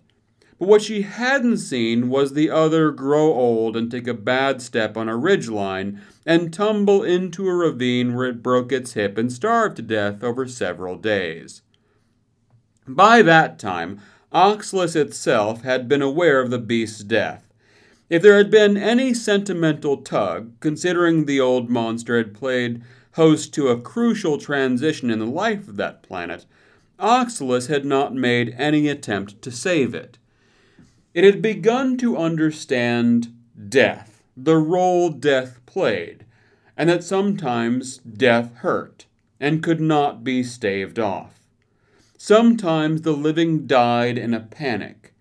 But 0.59 0.69
what 0.69 0.83
she 0.83 1.03
hadn't 1.03 1.59
seen 1.59 2.09
was 2.09 2.33
the 2.33 2.51
other 2.51 2.91
grow 2.91 3.33
old 3.33 3.77
and 3.77 3.91
take 3.91 4.07
a 4.07 4.15
bad 4.15 4.63
step 4.63 4.97
on 4.97 5.09
a 5.09 5.17
ridgeline 5.17 6.01
and 6.25 6.53
tumble 6.53 7.03
into 7.03 7.47
a 7.47 7.55
ravine 7.55 8.15
where 8.15 8.27
it 8.27 8.43
broke 8.43 8.73
its 8.73 8.95
hip 8.95 9.19
and 9.19 9.31
starved 9.31 9.77
to 9.77 9.83
death 9.83 10.25
over 10.25 10.49
several 10.49 10.97
days. 10.97 11.61
By 12.89 13.21
that 13.23 13.59
time, 13.59 14.01
Oxalis 14.33 14.97
itself 14.97 15.63
had 15.63 15.89
been 15.89 16.03
aware 16.03 16.41
of 16.41 16.51
the 16.51 16.59
beast's 16.59 17.05
death. 17.05 17.53
If 18.09 18.23
there 18.23 18.37
had 18.39 18.51
been 18.51 18.77
any 18.77 19.13
sentimental 19.13 19.99
tug, 19.99 20.53
considering 20.61 21.27
the 21.27 21.41
old 21.41 21.69
monster 21.69 22.17
had 22.17 22.33
played 22.33 22.83
host 23.13 23.53
to 23.55 23.69
a 23.69 23.81
crucial 23.81 24.39
transition 24.39 25.11
in 25.11 25.19
the 25.19 25.27
life 25.27 25.69
of 25.69 25.77
that 25.77 26.03
planet, 26.03 26.47
Oxalis 26.99 27.67
had 27.67 27.85
not 27.85 28.15
made 28.15 28.55
any 28.57 28.89
attempt 28.89 29.43
to 29.43 29.51
save 29.51 29.95
it. 29.95 30.19
It 31.17 31.25
had 31.25 31.41
begun 31.41 31.97
to 31.97 32.19
understand 32.19 33.33
death, 33.71 34.23
the 34.37 34.59
role 34.59 35.09
death 35.09 35.65
played, 35.65 36.27
and 36.77 36.91
that 36.91 37.03
sometimes 37.03 37.97
death 37.97 38.53
hurt 38.57 39.07
and 39.41 39.63
could 39.63 39.81
not 39.81 40.23
be 40.23 40.43
staved 40.43 40.99
off. 40.99 41.41
Sometimes 42.19 43.01
the 43.01 43.15
living 43.15 43.67
died 43.67 44.19
in 44.19 44.35
a 44.35 44.41
panic, 44.41 45.15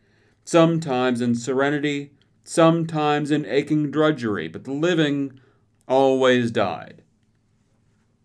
sometimes 0.43 1.21
in 1.21 1.33
serenity, 1.33 2.11
sometimes 2.43 3.31
in 3.31 3.45
aching 3.45 3.89
drudgery, 3.89 4.49
but 4.49 4.65
the 4.65 4.73
living 4.73 5.39
always 5.87 6.51
died. 6.51 7.03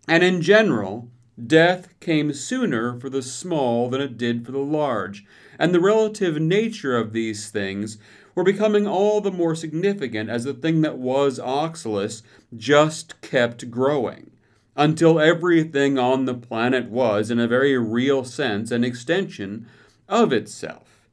And 0.09 0.25
in 0.25 0.43
general, 0.43 1.09
death 1.41 1.95
came 2.01 2.33
sooner 2.33 2.99
for 2.99 3.09
the 3.09 3.23
small 3.23 3.89
than 3.89 4.01
it 4.01 4.19
did 4.19 4.45
for 4.45 4.51
the 4.51 4.59
large, 4.59 5.25
and 5.61 5.75
the 5.75 5.79
relative 5.79 6.41
nature 6.41 6.97
of 6.97 7.13
these 7.13 7.51
things 7.51 7.99
were 8.35 8.43
becoming 8.43 8.87
all 8.87 9.21
the 9.21 9.31
more 9.31 9.55
significant 9.55 10.31
as 10.31 10.45
the 10.45 10.55
thing 10.55 10.81
that 10.81 10.97
was 10.97 11.39
Oxalis 11.39 12.23
just 12.57 13.21
kept 13.21 13.71
growing 13.71 14.31
until 14.75 15.21
everything 15.21 15.99
on 15.99 16.25
the 16.25 16.33
planet 16.33 16.89
was, 16.89 17.31
in 17.31 17.39
a 17.39 17.47
very 17.47 17.77
real 17.77 18.25
sense, 18.25 18.71
an 18.71 18.83
extension 18.83 19.67
of 20.09 20.33
itself. 20.33 21.07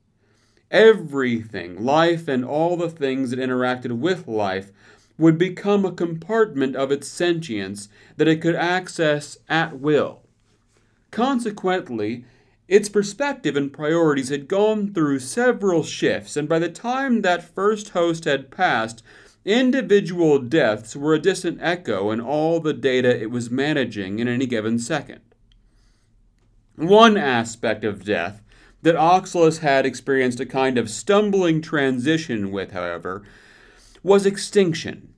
Everything, 0.71 1.83
life, 1.83 2.29
and 2.29 2.45
all 2.45 2.77
the 2.77 2.89
things 2.89 3.31
that 3.31 3.39
interacted 3.39 3.99
with 3.99 4.29
life, 4.29 4.71
would 5.17 5.37
become 5.37 5.83
a 5.83 5.91
compartment 5.91 6.75
of 6.77 6.89
its 6.89 7.09
sentience 7.09 7.89
that 8.15 8.29
it 8.29 8.41
could 8.41 8.55
access 8.55 9.37
at 9.49 9.77
will. 9.77 10.21
Consequently, 11.11 12.23
its 12.67 12.89
perspective 12.89 13.55
and 13.55 13.71
priorities 13.71 14.29
had 14.29 14.47
gone 14.47 14.93
through 14.93 15.19
several 15.19 15.83
shifts, 15.83 16.36
and 16.36 16.50
by 16.50 16.59
the 16.59 16.69
time 16.69 17.21
that 17.21 17.55
first 17.55 17.89
host 17.89 18.25
had 18.25 18.51
passed, 18.51 19.01
Individual 19.47 20.39
deaths 20.39 20.93
were 20.93 21.13
a 21.13 21.19
distant 21.19 21.57
echo 21.62 22.12
in 22.12 22.19
all 22.19 22.59
the 22.59 22.74
data 22.74 23.17
it 23.17 23.31
was 23.31 23.50
managing 23.50 24.19
in 24.19 24.27
any 24.27 24.45
given 24.45 24.77
second. 24.77 25.21
One 26.75 27.15
aspect 27.15 27.86
of 27.86 28.03
death 28.03 28.41
that 28.81 28.97
Oxalis 28.97 29.59
had 29.59 29.86
experienced 29.86 30.41
a 30.41 30.45
kind 30.45 30.77
of 30.77 30.89
stumbling 30.89 31.62
transition 31.62 32.51
with, 32.51 32.71
however, 32.71 33.24
was 34.03 34.25
extinction. 34.25 35.13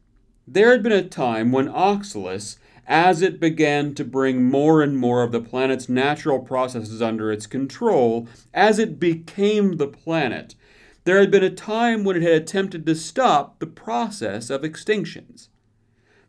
There 0.47 0.69
had 0.69 0.83
been 0.83 0.91
a 0.91 1.01
time 1.01 1.51
when 1.51 1.67
Oxalis, 1.67 2.59
as 2.89 3.21
it 3.21 3.39
began 3.39 3.93
to 3.93 4.03
bring 4.03 4.43
more 4.43 4.81
and 4.81 4.97
more 4.97 5.21
of 5.21 5.31
the 5.31 5.39
planet's 5.39 5.87
natural 5.87 6.39
processes 6.39 7.03
under 7.03 7.31
its 7.31 7.45
control, 7.45 8.27
as 8.51 8.79
it 8.79 8.99
became 8.99 9.77
the 9.77 9.87
planet, 9.87 10.55
there 11.03 11.19
had 11.19 11.29
been 11.29 11.43
a 11.43 11.51
time 11.51 12.03
when 12.03 12.17
it 12.17 12.23
had 12.23 12.31
attempted 12.33 12.87
to 12.87 12.95
stop 12.95 13.59
the 13.59 13.67
process 13.67 14.49
of 14.49 14.63
extinctions. 14.63 15.49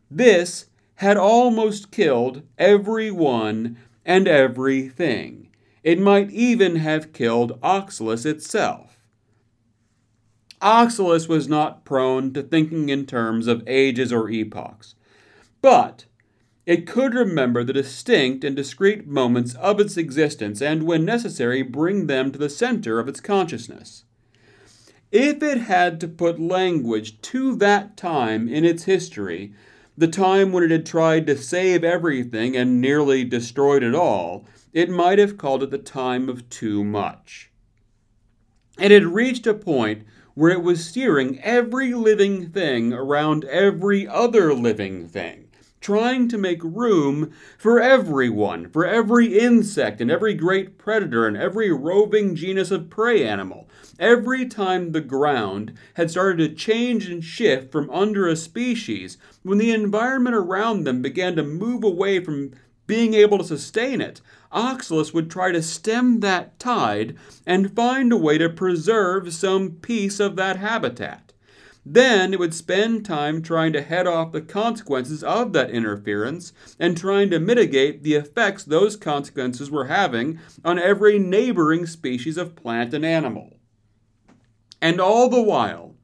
This 0.09 0.67
had 0.95 1.17
almost 1.17 1.89
killed 1.89 2.43
everyone 2.59 3.77
and 4.05 4.27
everything. 4.27 5.49
It 5.83 5.99
might 5.99 6.29
even 6.29 6.75
have 6.75 7.11
killed 7.11 7.57
Oxalis 7.63 8.23
itself. 8.23 8.99
Oxalis 10.61 11.27
was 11.27 11.47
not 11.47 11.85
prone 11.85 12.33
to 12.33 12.43
thinking 12.43 12.89
in 12.89 13.07
terms 13.07 13.47
of 13.47 13.63
ages 13.65 14.13
or 14.13 14.29
epochs, 14.29 14.93
but 15.63 16.05
it 16.65 16.87
could 16.87 17.13
remember 17.13 17.63
the 17.63 17.73
distinct 17.73 18.43
and 18.43 18.55
discrete 18.55 19.07
moments 19.07 19.55
of 19.55 19.79
its 19.79 19.97
existence 19.97 20.61
and, 20.61 20.83
when 20.83 21.03
necessary, 21.03 21.61
bring 21.61 22.07
them 22.07 22.31
to 22.31 22.37
the 22.37 22.49
center 22.49 22.99
of 22.99 23.07
its 23.07 23.19
consciousness. 23.19 24.03
If 25.11 25.43
it 25.43 25.57
had 25.57 25.99
to 26.01 26.07
put 26.07 26.39
language 26.39 27.21
to 27.21 27.55
that 27.57 27.97
time 27.97 28.47
in 28.47 28.63
its 28.63 28.83
history, 28.83 29.53
the 29.97 30.07
time 30.07 30.51
when 30.51 30.63
it 30.63 30.71
had 30.71 30.85
tried 30.85 31.27
to 31.27 31.37
save 31.37 31.83
everything 31.83 32.55
and 32.55 32.79
nearly 32.79 33.23
destroyed 33.25 33.83
it 33.83 33.93
all, 33.93 34.45
it 34.71 34.89
might 34.89 35.19
have 35.19 35.37
called 35.37 35.63
it 35.63 35.69
the 35.69 35.77
time 35.77 36.29
of 36.29 36.49
too 36.49 36.83
much. 36.83 37.51
It 38.79 38.91
had 38.91 39.03
reached 39.03 39.45
a 39.45 39.53
point 39.53 40.03
where 40.33 40.51
it 40.51 40.63
was 40.63 40.85
steering 40.85 41.39
every 41.41 41.93
living 41.93 42.49
thing 42.49 42.93
around 42.93 43.43
every 43.45 44.07
other 44.07 44.53
living 44.53 45.09
thing, 45.09 45.49
trying 45.81 46.27
to 46.29 46.37
make 46.37 46.63
room 46.63 47.31
for 47.57 47.81
everyone, 47.81 48.69
for 48.69 48.85
every 48.85 49.37
insect 49.37 49.99
and 49.99 50.09
every 50.09 50.33
great 50.33 50.77
predator 50.77 51.27
and 51.27 51.35
every 51.35 51.71
roving 51.71 52.35
genus 52.35 52.71
of 52.71 52.89
prey 52.89 53.27
animal, 53.27 53.67
every 53.99 54.45
time 54.45 54.91
the 54.91 55.01
ground 55.01 55.73
had 55.95 56.09
started 56.09 56.37
to 56.37 56.55
change 56.55 57.09
and 57.09 57.23
shift 57.23 57.71
from 57.71 57.89
under 57.89 58.27
a 58.27 58.35
species, 58.35 59.17
when 59.41 59.57
the 59.57 59.71
environment 59.71 60.35
around 60.35 60.83
them 60.83 61.01
began 61.01 61.35
to 61.35 61.43
move 61.43 61.83
away 61.83 62.23
from 62.23 62.51
being 62.87 63.13
able 63.13 63.37
to 63.37 63.43
sustain 63.43 64.01
it, 64.01 64.21
Oxalis 64.51 65.13
would 65.13 65.31
try 65.31 65.51
to 65.51 65.63
stem 65.63 66.19
that 66.19 66.59
tide 66.59 67.15
and 67.45 67.73
find 67.73 68.11
a 68.11 68.17
way 68.17 68.37
to 68.37 68.49
preserve 68.49 69.33
some 69.33 69.71
piece 69.71 70.19
of 70.19 70.35
that 70.35 70.57
habitat. 70.57 71.30
Then 71.85 72.33
it 72.33 72.39
would 72.39 72.53
spend 72.53 73.05
time 73.05 73.41
trying 73.41 73.73
to 73.73 73.81
head 73.81 74.05
off 74.05 74.31
the 74.31 74.41
consequences 74.41 75.23
of 75.23 75.51
that 75.53 75.71
interference 75.71 76.53
and 76.79 76.95
trying 76.95 77.31
to 77.31 77.39
mitigate 77.39 78.03
the 78.03 78.13
effects 78.13 78.63
those 78.63 78.95
consequences 78.95 79.71
were 79.71 79.85
having 79.85 80.39
on 80.63 80.77
every 80.77 81.17
neighboring 81.17 81.87
species 81.87 82.37
of 82.37 82.55
plant 82.55 82.93
and 82.93 83.03
animal. 83.03 83.57
And 84.79 85.01
all 85.01 85.27
the 85.27 85.41
while, 85.41 85.95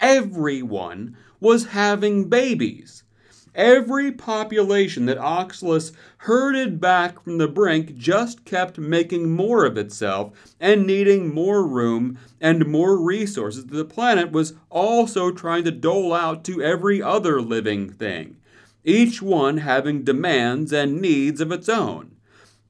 everyone 0.00 1.16
was 1.38 1.66
having 1.66 2.28
babies. 2.28 3.04
Every 3.54 4.10
population 4.10 5.04
that 5.06 5.18
Oxalis 5.18 5.92
herded 6.18 6.80
back 6.80 7.22
from 7.22 7.36
the 7.36 7.48
brink 7.48 7.96
just 7.96 8.46
kept 8.46 8.78
making 8.78 9.30
more 9.30 9.66
of 9.66 9.76
itself 9.76 10.32
and 10.58 10.86
needing 10.86 11.34
more 11.34 11.66
room 11.66 12.18
and 12.40 12.66
more 12.66 12.96
resources 12.96 13.66
the 13.66 13.84
planet 13.84 14.32
was 14.32 14.54
also 14.70 15.30
trying 15.30 15.64
to 15.64 15.70
dole 15.70 16.14
out 16.14 16.44
to 16.44 16.62
every 16.62 17.02
other 17.02 17.42
living 17.42 17.90
thing, 17.90 18.36
each 18.84 19.20
one 19.20 19.58
having 19.58 20.02
demands 20.02 20.72
and 20.72 21.02
needs 21.02 21.40
of 21.42 21.52
its 21.52 21.68
own. 21.68 22.16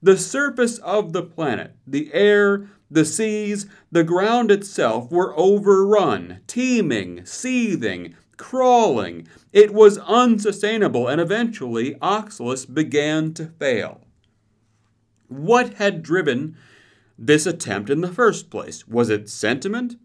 The 0.01 0.17
surface 0.17 0.79
of 0.79 1.13
the 1.13 1.23
planet, 1.23 1.77
the 1.87 2.13
air, 2.13 2.67
the 2.91 3.05
seas, 3.05 3.67
the 3.89 4.03
ground 4.03 4.51
itself 4.51 5.09
were 5.09 5.33
overrun, 5.37 6.41
teeming, 6.45 7.25
seething, 7.25 8.15
crawling. 8.43 9.25
It 9.53 9.73
was 9.73 9.97
unsustainable, 9.99 11.07
and 11.07 11.21
eventually 11.21 11.95
Oxalis 12.01 12.65
began 12.65 13.33
to 13.35 13.45
fail. 13.45 14.01
What 15.29 15.75
had 15.75 16.03
driven 16.03 16.57
this 17.17 17.45
attempt 17.45 17.89
in 17.89 18.01
the 18.01 18.11
first 18.11 18.49
place? 18.49 18.85
Was 18.85 19.09
it 19.09 19.29
sentiment? 19.29 19.95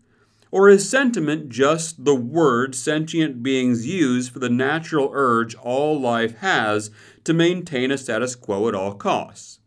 Or 0.53 0.69
is 0.69 0.89
sentiment 0.89 1.49
just 1.49 2.05
the 2.05 2.15
word 2.15 2.77
sentient 2.77 3.43
beings 3.43 3.89
use 3.89 4.29
for 4.29 4.39
the 4.39 4.49
natural 4.49 5.11
urge 5.13 5.57
all 5.57 6.01
life 6.01 6.37
has 6.37 6.93
to 7.25 7.35
maintain 7.35 7.91
a 7.91 7.99
status 7.99 8.37
quo 8.37 8.69
at 8.69 8.75
all 8.75 8.95
costs? 8.95 9.59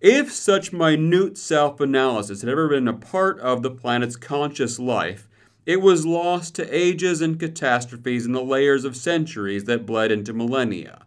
If 0.00 0.32
such 0.32 0.72
minute 0.72 1.36
self 1.36 1.80
analysis 1.80 2.40
had 2.40 2.48
ever 2.48 2.66
been 2.68 2.88
a 2.88 2.94
part 2.94 3.38
of 3.40 3.62
the 3.62 3.70
planet's 3.70 4.16
conscious 4.16 4.78
life, 4.78 5.27
it 5.68 5.82
was 5.82 6.06
lost 6.06 6.54
to 6.54 6.74
ages 6.74 7.20
and 7.20 7.38
catastrophes 7.38 8.24
in 8.24 8.32
the 8.32 8.42
layers 8.42 8.86
of 8.86 8.96
centuries 8.96 9.64
that 9.64 9.84
bled 9.84 10.10
into 10.10 10.32
millennia. 10.32 11.04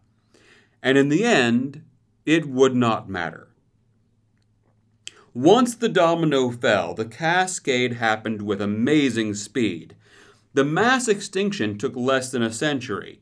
And 0.84 1.00
in 1.00 1.10
the 1.10 1.24
end, 1.24 1.84
it 2.27 2.48
would 2.48 2.75
not 2.75 3.10
matter. 3.10 3.48
Once 5.34 5.74
the 5.74 5.89
domino 5.89 6.51
fell, 6.51 6.94
the 6.94 7.06
cascade 7.06 7.94
happened 7.94 8.44
with 8.44 8.62
amazing 8.62 9.34
speed. 9.34 9.96
The 10.53 10.63
mass 10.63 11.08
extinction 11.08 11.80
took 11.80 11.96
less 11.96 12.30
than 12.30 12.44
a 12.44 12.53
century, 12.53 13.20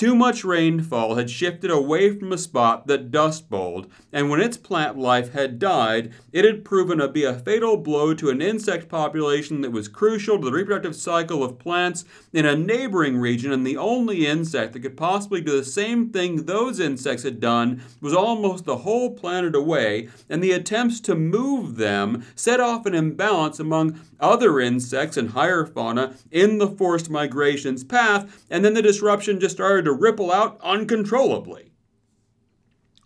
too 0.00 0.14
much 0.14 0.44
rainfall 0.44 1.16
had 1.16 1.28
shifted 1.28 1.70
away 1.70 2.08
from 2.18 2.32
a 2.32 2.38
spot 2.38 2.86
that 2.86 3.10
dust 3.10 3.50
bowled, 3.50 3.86
and 4.10 4.30
when 4.30 4.40
its 4.40 4.56
plant 4.56 4.96
life 4.96 5.32
had 5.32 5.58
died, 5.58 6.10
it 6.32 6.42
had 6.42 6.64
proven 6.64 6.96
to 6.96 7.06
be 7.06 7.22
a 7.22 7.38
fatal 7.38 7.76
blow 7.76 8.14
to 8.14 8.30
an 8.30 8.40
insect 8.40 8.88
population 8.88 9.60
that 9.60 9.70
was 9.70 9.88
crucial 9.88 10.38
to 10.38 10.46
the 10.46 10.52
reproductive 10.52 10.96
cycle 10.96 11.44
of 11.44 11.58
plants 11.58 12.06
in 12.32 12.46
a 12.46 12.56
neighboring 12.56 13.18
region, 13.18 13.52
and 13.52 13.66
the 13.66 13.76
only 13.76 14.26
insect 14.26 14.72
that 14.72 14.80
could 14.80 14.96
possibly 14.96 15.42
do 15.42 15.54
the 15.54 15.62
same 15.62 16.08
thing 16.08 16.46
those 16.46 16.80
insects 16.80 17.24
had 17.24 17.38
done 17.38 17.82
was 18.00 18.14
almost 18.14 18.64
the 18.64 18.78
whole 18.78 19.10
planet 19.10 19.54
away, 19.54 20.08
and 20.30 20.42
the 20.42 20.52
attempts 20.52 20.98
to 20.98 21.14
move 21.14 21.76
them 21.76 22.24
set 22.34 22.58
off 22.58 22.86
an 22.86 22.94
imbalance 22.94 23.60
among 23.60 24.00
other 24.20 24.60
insects 24.60 25.16
and 25.16 25.30
higher 25.30 25.66
fauna 25.66 26.14
in 26.30 26.58
the 26.58 26.68
forced 26.68 27.10
migration's 27.10 27.84
path, 27.84 28.44
and 28.50 28.64
then 28.64 28.74
the 28.74 28.82
disruption 28.82 29.40
just 29.40 29.56
started 29.56 29.84
to 29.84 29.92
ripple 29.92 30.32
out 30.32 30.58
uncontrollably. 30.62 31.72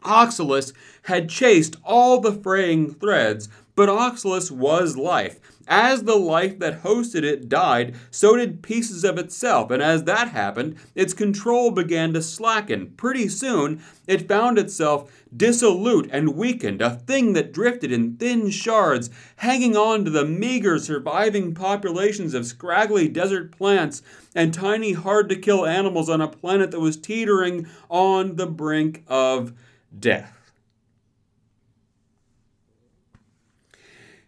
Oxalis 0.04 0.72
had 1.04 1.28
chased 1.30 1.76
all 1.82 2.20
the 2.20 2.32
fraying 2.32 2.92
threads, 2.94 3.48
but 3.74 3.88
Oxalis 3.88 4.50
was 4.50 4.96
life. 4.96 5.40
As 5.66 6.02
the 6.02 6.16
life 6.16 6.58
that 6.58 6.82
hosted 6.82 7.22
it 7.22 7.48
died, 7.48 7.94
so 8.10 8.36
did 8.36 8.62
pieces 8.62 9.04
of 9.04 9.18
itself, 9.18 9.70
and 9.70 9.82
as 9.82 10.04
that 10.04 10.28
happened, 10.28 10.76
its 10.94 11.14
control 11.14 11.70
began 11.70 12.12
to 12.12 12.22
slacken. 12.22 12.92
Pretty 12.96 13.28
soon, 13.28 13.82
it 14.06 14.28
found 14.28 14.58
itself 14.58 15.10
dissolute 15.34 16.08
and 16.12 16.36
weakened, 16.36 16.82
a 16.82 16.90
thing 16.90 17.32
that 17.32 17.52
drifted 17.52 17.90
in 17.90 18.16
thin 18.16 18.50
shards, 18.50 19.08
hanging 19.36 19.76
on 19.76 20.04
to 20.04 20.10
the 20.10 20.24
meager 20.24 20.78
surviving 20.78 21.54
populations 21.54 22.34
of 22.34 22.46
scraggly 22.46 23.08
desert 23.08 23.50
plants 23.56 24.02
and 24.34 24.52
tiny, 24.52 24.92
hard 24.92 25.28
to 25.30 25.36
kill 25.36 25.64
animals 25.64 26.08
on 26.10 26.20
a 26.20 26.28
planet 26.28 26.70
that 26.70 26.80
was 26.80 26.96
teetering 26.96 27.66
on 27.88 28.36
the 28.36 28.46
brink 28.46 29.02
of 29.08 29.52
death. 29.98 30.43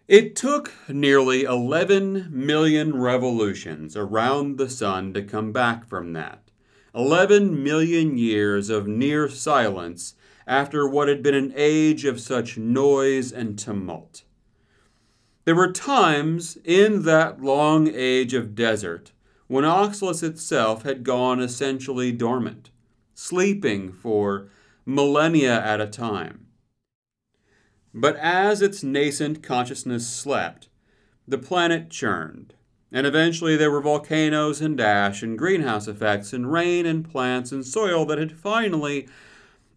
It 0.09 0.37
took 0.37 0.73
nearly 0.88 1.42
11 1.42 2.29
million 2.31 2.97
revolutions 2.97 3.97
around 3.97 4.57
the 4.57 4.71
sun 4.71 5.12
to 5.14 5.23
come 5.23 5.51
back 5.51 5.85
from 5.88 6.12
that. 6.12 6.53
11 6.95 7.61
million 7.61 8.16
years 8.16 8.71
of 8.71 8.87
near 8.87 9.29
silence 9.29 10.14
after 10.47 10.88
what 10.88 11.09
had 11.09 11.25
been 11.25 11.35
an 11.35 11.53
age 11.57 12.05
of 12.05 12.21
such 12.21 12.57
noise 12.57 13.33
and 13.33 13.59
tumult. 13.59 14.23
There 15.45 15.57
were 15.57 15.73
times 15.73 16.57
in 16.64 17.03
that 17.03 17.42
long 17.42 17.88
age 17.92 18.33
of 18.33 18.55
desert 18.55 19.11
when 19.49 19.64
Oxalis 19.64 20.23
itself 20.23 20.85
had 20.85 21.03
gone 21.03 21.40
essentially 21.40 22.12
dormant, 22.12 22.71
sleeping 23.14 23.92
for 23.92 24.47
millennia 24.85 25.61
at 25.61 25.81
a 25.81 25.87
time. 25.88 26.46
But 27.99 28.17
as 28.17 28.61
its 28.61 28.85
nascent 28.85 29.43
consciousness 29.43 30.07
slept, 30.07 30.69
the 31.27 31.39
planet 31.39 31.89
churned, 31.89 32.53
and 32.93 33.07
eventually 33.07 33.57
there 33.57 33.71
were 33.71 33.81
volcanoes 33.81 34.61
and 34.61 34.79
ash 34.79 35.23
and 35.23 35.39
greenhouse 35.39 35.89
effects 35.89 36.35
and 36.35 36.53
rain 36.53 36.85
and 36.85 37.11
plants 37.11 37.53
and 37.53 37.65
soil 37.65 38.05
that 38.05 38.19
had 38.19 38.33
finally, 38.33 39.09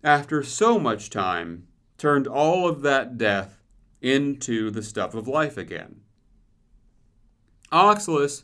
after 0.04 0.44
so 0.44 0.78
much 0.78 1.10
time, 1.10 1.66
turned 1.98 2.28
all 2.28 2.68
of 2.68 2.82
that 2.82 3.18
death 3.18 3.64
into 4.02 4.70
the 4.70 4.84
stuff 4.84 5.16
of 5.16 5.26
life 5.26 5.56
again. 5.56 6.02
Oxalis 7.72 8.44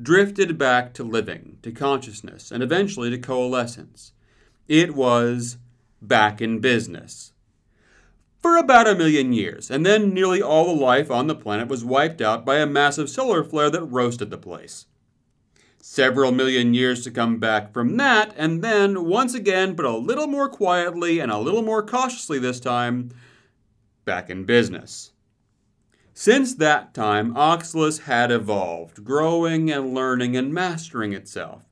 drifted 0.00 0.56
back 0.56 0.94
to 0.94 1.04
living, 1.04 1.58
to 1.62 1.72
consciousness, 1.72 2.50
and 2.50 2.62
eventually 2.62 3.10
to 3.10 3.18
coalescence. 3.18 4.12
It 4.66 4.94
was 4.94 5.58
back 6.00 6.40
in 6.40 6.60
business 6.60 7.29
for 8.42 8.56
about 8.56 8.88
a 8.88 8.94
million 8.94 9.32
years, 9.32 9.70
and 9.70 9.84
then 9.84 10.14
nearly 10.14 10.40
all 10.40 10.66
the 10.66 10.80
life 10.82 11.10
on 11.10 11.26
the 11.26 11.34
planet 11.34 11.68
was 11.68 11.84
wiped 11.84 12.20
out 12.20 12.44
by 12.44 12.56
a 12.58 12.66
massive 12.66 13.10
solar 13.10 13.44
flare 13.44 13.70
that 13.70 13.84
roasted 13.84 14.30
the 14.30 14.38
place. 14.38 14.86
Several 15.82 16.32
million 16.32 16.74
years 16.74 17.04
to 17.04 17.10
come 17.10 17.38
back 17.38 17.72
from 17.72 17.96
that, 17.96 18.34
and 18.36 18.62
then, 18.62 19.04
once 19.04 19.34
again, 19.34 19.74
but 19.74 19.86
a 19.86 19.96
little 19.96 20.26
more 20.26 20.48
quietly 20.48 21.18
and 21.20 21.30
a 21.32 21.38
little 21.38 21.62
more 21.62 21.84
cautiously 21.84 22.38
this 22.38 22.60
time, 22.60 23.10
back 24.04 24.30
in 24.30 24.44
business. 24.44 25.12
Since 26.12 26.56
that 26.56 26.92
time, 26.92 27.34
Oxalis 27.36 28.00
had 28.00 28.30
evolved, 28.30 29.04
growing 29.04 29.70
and 29.70 29.94
learning 29.94 30.36
and 30.36 30.52
mastering 30.52 31.12
itself. 31.12 31.62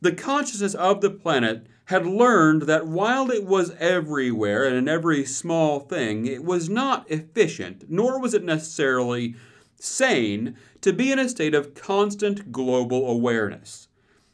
The 0.00 0.12
consciousness 0.12 0.74
of 0.74 1.00
the 1.00 1.10
planet 1.10 1.66
had 1.86 2.06
learned 2.06 2.62
that 2.62 2.86
while 2.86 3.30
it 3.30 3.44
was 3.44 3.74
everywhere 3.78 4.64
and 4.64 4.74
in 4.74 4.88
every 4.88 5.24
small 5.24 5.80
thing, 5.80 6.26
it 6.26 6.42
was 6.42 6.68
not 6.68 7.10
efficient, 7.10 7.84
nor 7.88 8.18
was 8.18 8.32
it 8.32 8.44
necessarily 8.44 9.34
sane 9.76 10.56
to 10.80 10.92
be 10.92 11.12
in 11.12 11.18
a 11.18 11.28
state 11.28 11.54
of 11.54 11.74
constant 11.74 12.50
global 12.50 13.10
awareness. 13.10 13.88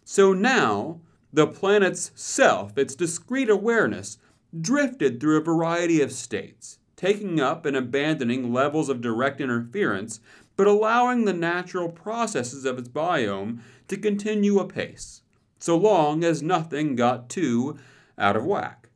So 0.05 0.33
now, 0.33 1.01
the 1.33 1.47
planet's 1.47 2.13
self, 2.15 2.79
its 2.79 2.95
discrete 2.95 3.51
awareness, 3.51 4.19
drifted 4.61 5.21
through 5.21 5.39
a 5.39 5.45
variety 5.45 6.01
of 6.03 6.13
states, 6.13 6.79
taking 6.95 7.41
up 7.41 7.67
and 7.67 7.77
abandoning 7.77 8.53
levels 8.53 8.89
of 8.89 9.01
direct 9.01 9.41
interference, 9.41 10.21
but 10.57 10.67
allowing 10.67 11.25
the 11.25 11.33
natural 11.33 11.89
processes 11.89 12.65
of 12.65 12.79
its 12.79 12.89
biome 12.89 13.61
to 13.89 13.97
continue 13.97 14.59
apace 14.59 15.23
so 15.61 15.77
long 15.77 16.25
as 16.25 16.43
nothing 16.43 16.97
got 16.97 17.29
too 17.29 17.79
out 18.19 18.37
of 18.37 18.45
whack. 18.45 18.89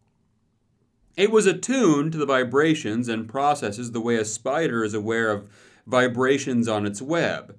It 1.17 1.31
was 1.31 1.47
attuned 1.47 2.11
to 2.13 2.19
the 2.19 2.27
vibrations 2.27 3.09
and 3.09 3.29
processes 3.29 3.93
the 3.93 4.01
way 4.01 4.17
a 4.17 4.25
spider 4.25 4.83
is 4.83 4.95
aware 4.95 5.31
of 5.31 5.49
vibrations 5.87 6.67
on 6.67 6.87
its 6.87 7.01
web. 7.01 7.57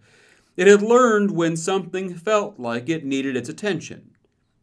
It 0.57 0.67
had 0.67 0.81
learned 0.81 1.31
when 1.31 1.55
something 1.55 2.15
felt 2.15 2.59
like 2.59 2.89
it 2.89 3.05
needed 3.05 3.37
its 3.37 3.47
attention. 3.47 4.11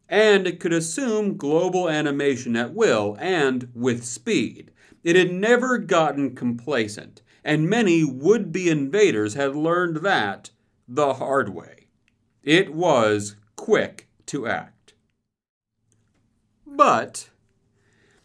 and 0.09 0.45
it 0.45 0.59
could 0.59 0.73
assume 0.73 1.37
global 1.37 1.89
animation 1.89 2.55
at 2.55 2.73
will 2.73 3.17
and 3.19 3.69
with 3.73 4.03
speed. 4.05 4.71
It 5.03 5.15
had 5.15 5.31
never 5.31 5.77
gotten 5.79 6.35
complacent, 6.35 7.21
and 7.43 7.69
many 7.69 8.03
would 8.03 8.51
be 8.51 8.69
invaders 8.69 9.33
had 9.33 9.55
learned 9.55 9.97
that 9.97 10.51
the 10.87 11.15
hard 11.15 11.49
way. 11.49 11.87
It 12.43 12.73
was 12.75 13.35
quick 13.55 14.07
to 14.27 14.47
act. 14.47 14.93
But 16.65 17.29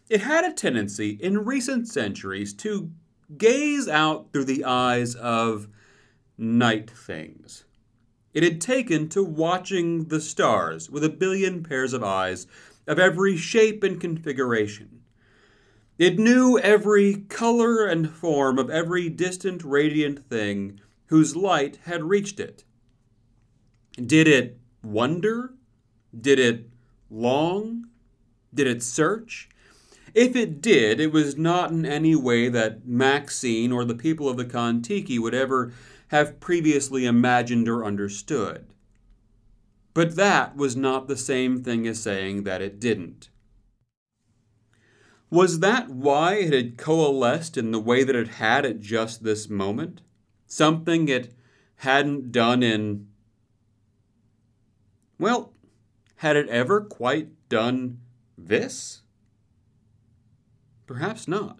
it 0.09 0.21
had 0.21 0.43
a 0.43 0.53
tendency 0.53 1.11
in 1.11 1.45
recent 1.45 1.87
centuries 1.87 2.53
to 2.55 2.91
gaze 3.37 3.87
out 3.87 4.31
through 4.33 4.45
the 4.45 4.65
eyes 4.65 5.15
of 5.15 5.67
night 6.37 6.89
things. 6.89 7.65
It 8.33 8.43
had 8.43 8.61
taken 8.61 9.09
to 9.09 9.23
watching 9.23 10.05
the 10.05 10.21
stars 10.21 10.89
with 10.89 11.03
a 11.03 11.09
billion 11.09 11.63
pairs 11.63 11.93
of 11.93 12.03
eyes 12.03 12.47
of 12.87 12.97
every 12.97 13.37
shape 13.37 13.83
and 13.83 13.99
configuration. 13.99 15.01
It 15.97 16.17
knew 16.17 16.57
every 16.57 17.25
color 17.27 17.85
and 17.85 18.09
form 18.09 18.57
of 18.57 18.69
every 18.69 19.09
distant 19.09 19.63
radiant 19.63 20.27
thing 20.29 20.79
whose 21.07 21.35
light 21.35 21.79
had 21.83 22.03
reached 22.03 22.39
it. 22.39 22.63
Did 23.93 24.27
it 24.27 24.57
wonder? 24.81 25.53
Did 26.17 26.39
it 26.39 26.69
long? 27.09 27.87
Did 28.53 28.67
it 28.67 28.83
search? 28.83 29.49
If 30.13 30.35
it 30.35 30.61
did, 30.61 30.99
it 30.99 31.11
was 31.11 31.37
not 31.37 31.71
in 31.71 31.85
any 31.85 32.15
way 32.15 32.49
that 32.49 32.87
Maxine 32.87 33.71
or 33.71 33.85
the 33.85 33.95
people 33.95 34.27
of 34.27 34.37
the 34.37 34.45
Kon-Tiki 34.45 35.19
would 35.19 35.35
ever 35.35 35.71
have 36.07 36.39
previously 36.39 37.05
imagined 37.05 37.69
or 37.69 37.85
understood. 37.85 38.65
But 39.93 40.15
that 40.15 40.55
was 40.55 40.75
not 40.75 41.07
the 41.07 41.17
same 41.17 41.63
thing 41.63 41.87
as 41.87 42.01
saying 42.01 42.43
that 42.43 42.61
it 42.61 42.79
didn't. 42.79 43.29
Was 45.29 45.59
that 45.59 45.89
why 45.89 46.35
it 46.35 46.53
had 46.53 46.77
coalesced 46.77 47.55
in 47.57 47.71
the 47.71 47.79
way 47.79 48.03
that 48.03 48.15
it 48.15 48.29
had 48.29 48.65
at 48.65 48.79
just 48.79 49.23
this 49.23 49.47
moment? 49.47 50.01
Something 50.47 51.07
it 51.07 51.33
hadn't 51.77 52.31
done 52.31 52.63
in. 52.63 53.07
Well, 55.19 55.53
had 56.19 56.35
it 56.35 56.49
ever 56.49 56.81
quite 56.81 57.29
done 57.47 57.97
this? 58.37 59.03
Perhaps 60.85 61.29
not. 61.29 61.59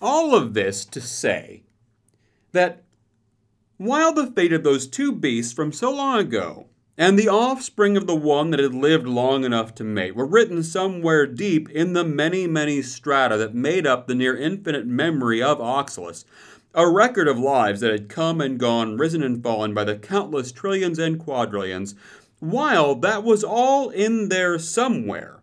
All 0.00 0.36
of 0.36 0.54
this 0.54 0.84
to 0.84 1.00
say 1.00 1.64
that 2.52 2.84
while 3.78 4.12
the 4.12 4.28
fate 4.28 4.52
of 4.52 4.62
those 4.62 4.86
two 4.86 5.10
beasts 5.10 5.52
from 5.52 5.72
so 5.72 5.90
long 5.90 6.20
ago 6.20 6.68
and 6.96 7.18
the 7.18 7.28
offspring 7.28 7.96
of 7.96 8.06
the 8.06 8.14
one 8.14 8.50
that 8.50 8.60
had 8.60 8.74
lived 8.74 9.08
long 9.08 9.44
enough 9.44 9.74
to 9.74 9.82
mate 9.82 10.14
were 10.14 10.24
written 10.24 10.62
somewhere 10.62 11.26
deep 11.26 11.68
in 11.68 11.94
the 11.94 12.04
many, 12.04 12.46
many 12.46 12.80
strata 12.80 13.36
that 13.38 13.56
made 13.56 13.88
up 13.88 14.06
the 14.06 14.14
near 14.14 14.36
infinite 14.36 14.86
memory 14.86 15.42
of 15.42 15.60
Oxalis, 15.60 16.24
a 16.74 16.88
record 16.88 17.26
of 17.26 17.40
lives 17.40 17.80
that 17.80 17.90
had 17.90 18.08
come 18.08 18.40
and 18.40 18.60
gone, 18.60 18.96
risen 18.96 19.20
and 19.20 19.42
fallen 19.42 19.74
by 19.74 19.82
the 19.82 19.96
countless 19.96 20.52
trillions 20.52 21.00
and 21.00 21.18
quadrillions, 21.18 21.96
while 22.42 22.96
that 22.96 23.22
was 23.22 23.44
all 23.44 23.88
in 23.90 24.28
there 24.28 24.58
somewhere. 24.58 25.40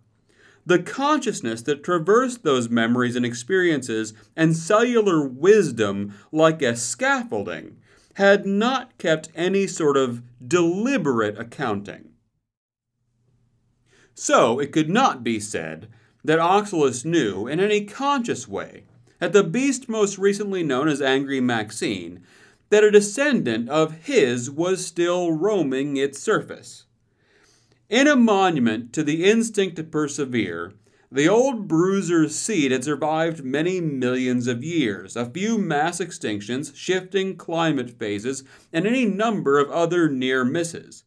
The 0.65 0.79
consciousness 0.79 1.61
that 1.61 1.81
traversed 1.81 2.43
those 2.43 2.69
memories 2.69 3.15
and 3.15 3.25
experiences 3.25 4.13
and 4.35 4.53
cellular 4.53 5.25
wisdom 5.25 6.13
like 6.33 6.61
a 6.61 6.75
scaffolding 6.75 7.77
had 8.15 8.45
not 8.45 8.97
kept 8.97 9.29
any 9.33 9.65
sort 9.65 9.95
of 9.95 10.21
deliberate 10.45 11.39
accounting. 11.39 12.09
So 14.13 14.59
it 14.59 14.73
could 14.73 14.89
not 14.89 15.23
be 15.23 15.39
said 15.39 15.87
that 16.25 16.39
Oxalis 16.39 17.05
knew 17.05 17.47
in 17.47 17.61
any 17.61 17.85
conscious 17.85 18.45
way 18.45 18.83
that 19.19 19.31
the 19.31 19.45
beast 19.45 19.87
most 19.87 20.17
recently 20.17 20.63
known 20.63 20.89
as 20.89 21.01
Angry 21.01 21.39
Maxine, 21.39 22.25
that 22.71 22.83
a 22.83 22.91
descendant 22.91 23.69
of 23.69 23.99
his 24.05 24.51
was 24.51 24.85
still 24.85 25.31
roaming 25.31 25.95
its 25.95 26.19
surface. 26.19 26.87
In 27.89 28.05
a 28.05 28.15
monument 28.15 28.93
to 28.93 29.03
the 29.03 29.25
instinct 29.25 29.75
to 29.77 29.83
persevere, 29.83 30.73
the 31.11 31.27
old 31.27 31.67
bruiser's 31.67 32.35
seed 32.35 32.71
had 32.71 32.83
survived 32.83 33.43
many 33.43 33.81
millions 33.81 34.45
of 34.45 34.63
years, 34.63 35.15
a 35.15 35.25
few 35.25 35.57
mass 35.57 35.99
extinctions, 35.99 36.75
shifting 36.75 37.35
climate 37.35 37.89
phases, 37.89 38.43
and 38.71 38.85
any 38.85 39.05
number 39.05 39.57
of 39.57 39.71
other 39.71 40.07
near 40.07 40.45
misses. 40.45 41.03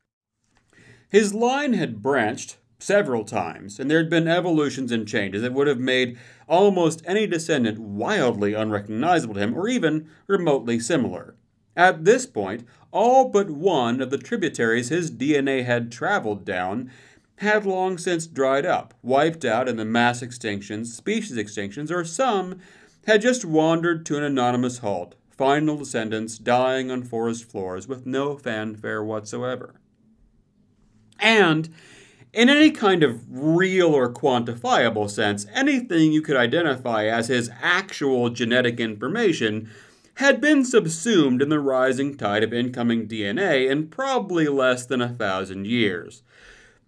His 1.08 1.32
line 1.32 1.74
had 1.74 2.02
branched 2.02 2.56
several 2.80 3.24
times, 3.24 3.78
and 3.78 3.88
there 3.88 3.98
had 3.98 4.10
been 4.10 4.26
evolutions 4.26 4.90
and 4.90 5.06
changes 5.06 5.42
that 5.42 5.52
would 5.52 5.68
have 5.68 5.78
made 5.78 6.18
almost 6.48 7.00
any 7.06 7.28
descendant 7.28 7.78
wildly 7.78 8.54
unrecognizable 8.54 9.34
to 9.34 9.40
him, 9.40 9.54
or 9.56 9.68
even 9.68 10.08
remotely 10.26 10.80
similar. 10.80 11.36
At 11.76 12.04
this 12.04 12.26
point, 12.26 12.66
all 12.90 13.28
but 13.28 13.50
one 13.50 14.00
of 14.00 14.10
the 14.10 14.18
tributaries 14.18 14.90
his 14.90 15.10
DNA 15.10 15.64
had 15.64 15.90
traveled 15.90 16.44
down 16.44 16.90
had 17.36 17.66
long 17.66 17.98
since 17.98 18.26
dried 18.26 18.66
up, 18.66 18.94
wiped 19.02 19.44
out 19.44 19.68
in 19.68 19.76
the 19.76 19.84
mass 19.84 20.20
extinctions, 20.20 20.86
species 20.86 21.36
extinctions, 21.36 21.90
or 21.90 22.04
some 22.04 22.60
had 23.06 23.22
just 23.22 23.44
wandered 23.44 24.06
to 24.06 24.16
an 24.16 24.22
anonymous 24.22 24.78
halt, 24.78 25.16
final 25.30 25.76
descendants 25.76 26.38
dying 26.38 26.90
on 26.90 27.02
forest 27.02 27.50
floors 27.50 27.88
with 27.88 28.06
no 28.06 28.36
fanfare 28.36 29.02
whatsoever. 29.02 29.74
And 31.18 31.70
in 32.32 32.48
any 32.48 32.70
kind 32.70 33.02
of 33.02 33.20
real 33.28 33.94
or 33.94 34.12
quantifiable 34.12 35.10
sense, 35.10 35.46
anything 35.52 36.12
you 36.12 36.22
could 36.22 36.36
identify 36.36 37.06
as 37.06 37.28
his 37.28 37.50
actual 37.60 38.30
genetic 38.30 38.78
information 38.78 39.68
had 40.22 40.40
been 40.40 40.64
subsumed 40.64 41.42
in 41.42 41.48
the 41.48 41.58
rising 41.58 42.16
tide 42.16 42.44
of 42.44 42.52
incoming 42.52 43.08
DNA 43.08 43.68
in 43.68 43.88
probably 43.88 44.46
less 44.46 44.86
than 44.86 45.02
a 45.02 45.08
thousand 45.08 45.66
years. 45.66 46.22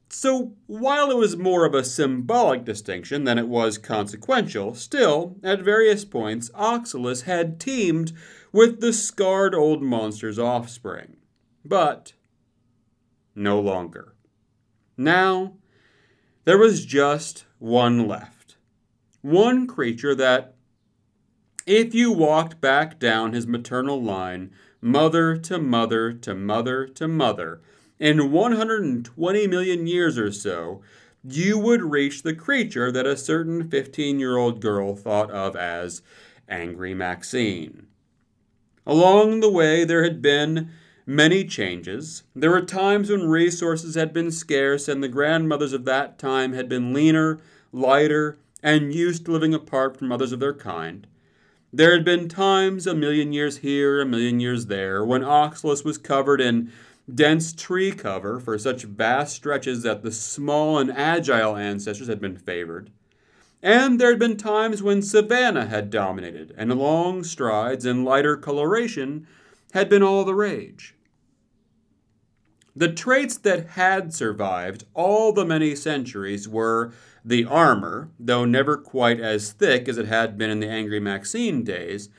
So, 0.09 0.53
while 0.69 1.11
it 1.11 1.17
was 1.17 1.37
more 1.37 1.65
of 1.65 1.75
a 1.75 1.83
symbolic 1.83 2.65
distinction 2.65 3.25
than 3.25 3.37
it 3.37 3.49
was 3.49 3.77
consequential, 3.77 4.75
still, 4.75 5.35
at 5.43 5.63
various 5.63 6.05
points, 6.05 6.53
Oxalis 6.55 7.23
had 7.23 7.59
teemed 7.59 8.13
with 8.53 8.81
the 8.81 8.93
scarred 8.93 9.53
old 9.53 9.83
monster's 9.83 10.39
offspring. 10.39 11.17
But 11.65 12.13
no 13.35 13.59
longer. 13.59 14.15
Now, 14.97 15.55
there 16.45 16.59
was 16.59 16.87
just 16.87 17.47
one 17.59 18.07
left. 18.07 18.57
One 19.23 19.67
creature 19.67 20.15
that, 20.15 20.54
if 21.67 21.95
you 21.95 22.13
walked 22.13 22.61
back 22.61 22.99
down 22.99 23.33
his 23.33 23.47
maternal 23.47 24.03
line, 24.03 24.51
mother 24.81 25.37
to 25.37 25.59
mother 25.59 26.13
to 26.13 26.35
mother 26.35 26.87
to 26.87 27.09
mother, 27.09 27.61
in 27.99 28.31
120 28.31 29.47
million 29.47 29.87
years 29.87 30.19
or 30.19 30.33
so, 30.33 30.83
you 31.27 31.59
would 31.59 31.83
reach 31.83 32.23
the 32.23 32.35
creature 32.35 32.93
that 32.93 33.07
a 33.07 33.17
certain 33.17 33.69
15 33.71 34.19
year 34.19 34.37
old 34.37 34.61
girl 34.61 34.95
thought 34.95 35.31
of 35.31 35.57
as 35.57 36.03
Angry 36.49 36.95
Maxine. 36.95 37.87
Along 38.87 39.41
the 39.41 39.51
way, 39.51 39.85
there 39.85 40.05
had 40.05 40.21
been 40.21 40.71
many 41.07 41.45
changes. 41.45 42.25
There 42.37 42.51
were 42.51 42.61
times 42.61 43.11
when 43.11 43.29
resources 43.29 43.95
had 43.95 44.13
been 44.13 44.31
scarce, 44.31 44.89
and 44.89 45.03
the 45.03 45.09
grandmothers 45.09 45.73
of 45.73 45.87
that 45.87 46.19
time 46.19 46.53
had 46.53 46.69
been 46.69 46.93
leaner, 46.93 47.41
lighter, 47.73 48.39
and 48.63 48.95
used 48.95 49.25
to 49.25 49.33
living 49.33 49.55
apart 49.55 49.97
from 49.97 50.13
others 50.13 50.33
of 50.33 50.41
their 50.41 50.55
kind. 50.55 51.07
There 51.77 51.91
had 51.91 52.05
been 52.05 52.29
times, 52.29 52.87
a 52.87 52.95
million 52.95 53.33
years 53.33 53.57
here, 53.57 54.01
a 54.01 54.07
million 54.07 54.39
years 54.39 54.67
there, 54.67 55.05
when 55.05 55.25
Oxalis 55.25 55.83
was 55.83 55.99
covered 55.99 56.41
in 56.41 56.71
dense 57.13 57.53
tree 57.53 57.91
cover 57.91 58.39
for 58.39 58.57
such 58.61 58.85
vast 58.85 59.35
stretches 59.35 59.83
that 59.83 60.05
the 60.05 60.13
small 60.13 60.79
and 60.79 60.93
agile 60.93 61.57
ancestors 61.57 62.07
had 62.07 62.21
been 62.21 62.37
favored. 62.37 62.93
And 63.61 64.01
there 64.01 64.11
had 64.11 64.21
been 64.21 64.37
times 64.37 64.85
when 64.85 65.03
savanna 65.03 65.67
had 65.67 65.91
dominated, 65.91 66.55
and 66.57 66.79
long 66.79 67.25
strides 67.25 67.85
and 67.85 68.05
lighter 68.05 68.37
coloration 68.37 69.27
had 69.73 69.89
been 69.89 70.03
all 70.05 70.25
the 70.25 70.37
rage. 70.37 70.95
The 72.77 72.93
traits 72.93 73.37
that 73.39 73.71
had 73.71 74.15
survived 74.15 74.85
all 74.95 75.33
the 75.33 75.45
many 75.45 75.75
centuries 75.75 76.49
were 76.49 76.93
the 77.25 77.45
armor, 77.45 78.11
though 78.19 78.45
never 78.45 78.77
quite 78.77 79.19
as 79.19 79.53
thick 79.53 79.89
as 79.89 79.97
it 79.97 80.07
had 80.07 80.37
been 80.37 80.51
in 80.51 80.61
the 80.61 80.69
Angry 80.69 81.01
Maxine 81.01 81.63
days, 81.65 82.11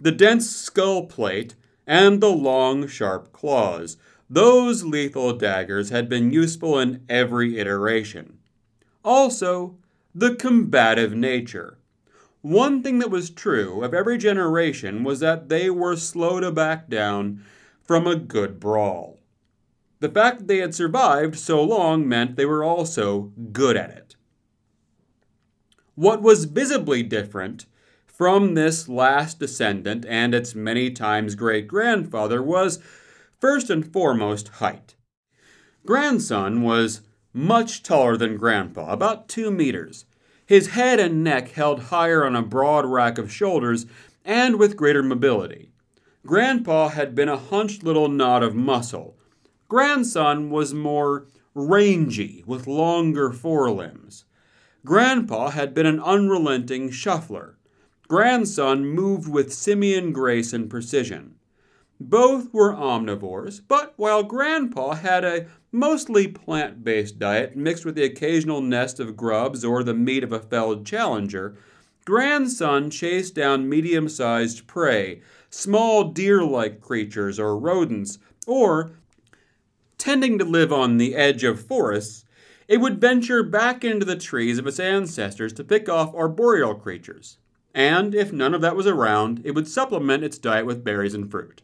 the 0.00 0.12
dense 0.12 0.50
skull 0.50 1.06
plate, 1.06 1.54
and 1.86 2.20
the 2.20 2.30
long, 2.30 2.86
sharp 2.86 3.32
claws, 3.32 3.96
those 4.28 4.84
lethal 4.84 5.32
daggers 5.32 5.90
had 5.90 6.08
been 6.08 6.32
useful 6.32 6.78
in 6.78 7.04
every 7.08 7.58
iteration. 7.58 8.38
Also, 9.04 9.76
the 10.14 10.34
combative 10.34 11.14
nature. 11.14 11.78
One 12.42 12.82
thing 12.82 12.98
that 12.98 13.10
was 13.10 13.30
true 13.30 13.82
of 13.82 13.94
every 13.94 14.18
generation 14.18 15.02
was 15.02 15.20
that 15.20 15.48
they 15.48 15.70
were 15.70 15.96
slow 15.96 16.40
to 16.40 16.52
back 16.52 16.88
down 16.88 17.44
from 17.82 18.06
a 18.06 18.16
good 18.16 18.60
brawl. 18.60 19.18
The 20.00 20.08
fact 20.08 20.38
that 20.38 20.48
they 20.48 20.58
had 20.58 20.74
survived 20.74 21.36
so 21.36 21.62
long 21.62 22.06
meant 22.06 22.36
they 22.36 22.46
were 22.46 22.62
also 22.62 23.32
good 23.52 23.76
at 23.76 23.90
it. 23.90 24.16
What 25.98 26.22
was 26.22 26.44
visibly 26.44 27.02
different 27.02 27.66
from 28.06 28.54
this 28.54 28.88
last 28.88 29.40
descendant 29.40 30.06
and 30.06 30.32
its 30.32 30.54
many 30.54 30.92
times 30.92 31.34
great 31.34 31.66
grandfather 31.66 32.40
was, 32.40 32.78
first 33.40 33.68
and 33.68 33.84
foremost, 33.84 34.46
height. 34.46 34.94
Grandson 35.84 36.62
was 36.62 37.00
much 37.32 37.82
taller 37.82 38.16
than 38.16 38.36
Grandpa, 38.36 38.92
about 38.92 39.28
two 39.28 39.50
meters. 39.50 40.04
His 40.46 40.68
head 40.68 41.00
and 41.00 41.24
neck 41.24 41.48
held 41.48 41.80
higher 41.80 42.24
on 42.24 42.36
a 42.36 42.42
broad 42.42 42.86
rack 42.86 43.18
of 43.18 43.32
shoulders 43.32 43.84
and 44.24 44.56
with 44.56 44.76
greater 44.76 45.02
mobility. 45.02 45.72
Grandpa 46.24 46.90
had 46.90 47.16
been 47.16 47.28
a 47.28 47.36
hunched 47.36 47.82
little 47.82 48.08
knot 48.08 48.44
of 48.44 48.54
muscle. 48.54 49.18
Grandson 49.66 50.48
was 50.48 50.72
more 50.72 51.26
rangy, 51.56 52.44
with 52.46 52.68
longer 52.68 53.32
forelimbs. 53.32 54.26
Grandpa 54.84 55.50
had 55.50 55.74
been 55.74 55.86
an 55.86 56.00
unrelenting 56.00 56.90
shuffler. 56.90 57.58
Grandson 58.06 58.86
moved 58.86 59.28
with 59.28 59.52
simian 59.52 60.12
grace 60.12 60.52
and 60.52 60.70
precision. 60.70 61.34
Both 62.00 62.54
were 62.54 62.74
omnivores, 62.74 63.60
but 63.66 63.92
while 63.96 64.22
Grandpa 64.22 64.94
had 64.94 65.24
a 65.24 65.46
mostly 65.72 66.28
plant 66.28 66.84
based 66.84 67.18
diet 67.18 67.56
mixed 67.56 67.84
with 67.84 67.96
the 67.96 68.04
occasional 68.04 68.60
nest 68.60 69.00
of 69.00 69.16
grubs 69.16 69.64
or 69.64 69.82
the 69.82 69.94
meat 69.94 70.22
of 70.22 70.32
a 70.32 70.38
felled 70.38 70.86
challenger, 70.86 71.56
Grandson 72.04 72.88
chased 72.88 73.34
down 73.34 73.68
medium 73.68 74.08
sized 74.08 74.66
prey, 74.66 75.20
small 75.50 76.04
deer 76.04 76.42
like 76.44 76.80
creatures 76.80 77.38
or 77.38 77.58
rodents, 77.58 78.18
or, 78.46 78.92
tending 79.98 80.38
to 80.38 80.44
live 80.44 80.72
on 80.72 80.96
the 80.96 81.16
edge 81.16 81.42
of 81.42 81.60
forests, 81.60 82.24
it 82.68 82.80
would 82.82 83.00
venture 83.00 83.42
back 83.42 83.82
into 83.82 84.04
the 84.04 84.16
trees 84.16 84.58
of 84.58 84.66
its 84.66 84.78
ancestors 84.78 85.54
to 85.54 85.64
pick 85.64 85.88
off 85.88 86.14
arboreal 86.14 86.74
creatures. 86.74 87.38
And 87.74 88.14
if 88.14 88.32
none 88.32 88.54
of 88.54 88.60
that 88.60 88.76
was 88.76 88.86
around, 88.86 89.40
it 89.44 89.52
would 89.52 89.66
supplement 89.66 90.22
its 90.22 90.38
diet 90.38 90.66
with 90.66 90.84
berries 90.84 91.14
and 91.14 91.30
fruit. 91.30 91.62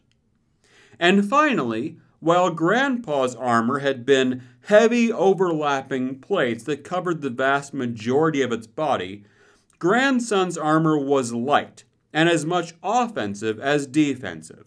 And 0.99 1.29
finally, 1.29 1.97
while 2.19 2.49
Grandpa's 2.49 3.35
armor 3.35 3.79
had 3.79 4.05
been 4.05 4.41
heavy 4.61 5.11
overlapping 5.11 6.19
plates 6.19 6.63
that 6.63 6.83
covered 6.83 7.21
the 7.21 7.29
vast 7.29 7.73
majority 7.73 8.41
of 8.41 8.51
its 8.51 8.65
body, 8.65 9.23
Grandson's 9.77 10.57
armor 10.57 10.97
was 10.97 11.33
light 11.33 11.83
and 12.13 12.29
as 12.29 12.45
much 12.45 12.73
offensive 12.81 13.59
as 13.59 13.85
defensive. 13.85 14.65